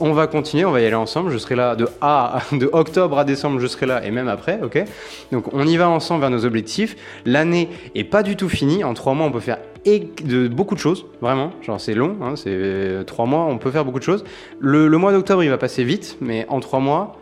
On 0.00 0.12
va 0.12 0.26
continuer, 0.26 0.66
on 0.66 0.72
va 0.72 0.80
y 0.82 0.86
aller 0.86 0.94
ensemble. 0.94 1.30
Je 1.30 1.38
serai 1.38 1.54
là 1.54 1.74
de, 1.74 1.88
A, 2.02 2.40
de 2.52 2.68
octobre 2.72 3.18
à 3.18 3.24
décembre, 3.24 3.58
je 3.58 3.66
serai 3.66 3.86
là 3.86 4.04
et 4.04 4.10
même 4.10 4.28
après, 4.28 4.60
ok? 4.62 4.84
Donc, 5.32 5.54
on 5.54 5.66
y 5.66 5.76
va 5.78 5.88
ensemble 5.88 6.20
vers 6.20 6.30
nos 6.30 6.44
objectifs. 6.44 6.96
L'année 7.24 7.70
est 7.94 8.04
pas 8.04 8.22
du 8.22 8.36
tout 8.36 8.50
finie. 8.50 8.84
En 8.84 8.92
trois 8.92 9.14
mois, 9.14 9.26
on 9.26 9.32
peut 9.32 9.40
faire 9.40 9.58
de 9.84 10.48
beaucoup 10.48 10.74
de 10.74 10.80
choses, 10.80 11.06
vraiment. 11.20 11.52
Genre, 11.62 11.80
c'est 11.80 11.94
long, 11.94 12.16
hein, 12.22 12.36
c'est 12.36 12.50
euh, 12.50 13.04
trois 13.04 13.26
mois, 13.26 13.44
on 13.44 13.58
peut 13.58 13.70
faire 13.70 13.84
beaucoup 13.84 13.98
de 13.98 14.04
choses. 14.04 14.24
Le, 14.58 14.88
le 14.88 14.98
mois 14.98 15.12
d'octobre, 15.12 15.42
il 15.42 15.50
va 15.50 15.58
passer 15.58 15.84
vite 15.84 16.16
mais 16.20 16.46
en 16.48 16.60
trois 16.60 16.80
mois, 16.80 17.16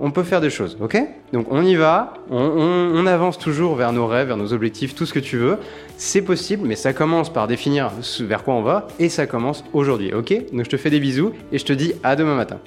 on 0.00 0.10
peut 0.10 0.22
faire 0.22 0.40
des 0.40 0.50
choses, 0.50 0.76
ok? 0.80 0.96
Donc 1.32 1.46
on 1.50 1.62
y 1.62 1.74
va, 1.74 2.14
on, 2.30 3.06
avance 3.06 3.38
toujours 3.38 3.74
vers 3.74 3.92
nos 3.92 4.06
rêves, 4.06 4.28
vers 4.28 4.36
nos 4.36 4.52
objectifs, 4.52 4.94
tout 4.94 5.06
ce 5.06 5.12
que 5.12 5.18
tu 5.18 5.36
veux. 5.36 5.58
C'est 5.96 6.22
possible, 6.22 6.66
mais 6.66 6.76
ça 6.76 6.92
commence 6.92 7.32
par 7.32 7.48
définir 7.48 7.90
vers 8.20 8.44
quoi 8.44 8.54
on 8.54 8.62
va, 8.62 8.86
et 8.98 9.08
ça 9.08 9.26
commence 9.26 9.64
aujourd'hui, 9.72 10.14
ok? 10.14 10.52
Donc 10.52 10.64
je 10.64 10.70
te 10.70 10.76
fais 10.76 10.90
des 10.90 11.00
bisous, 11.00 11.32
et 11.52 11.58
je 11.58 11.64
te 11.64 11.72
dis 11.72 11.94
à 12.02 12.14
demain 12.14 12.36
matin. 12.36 12.58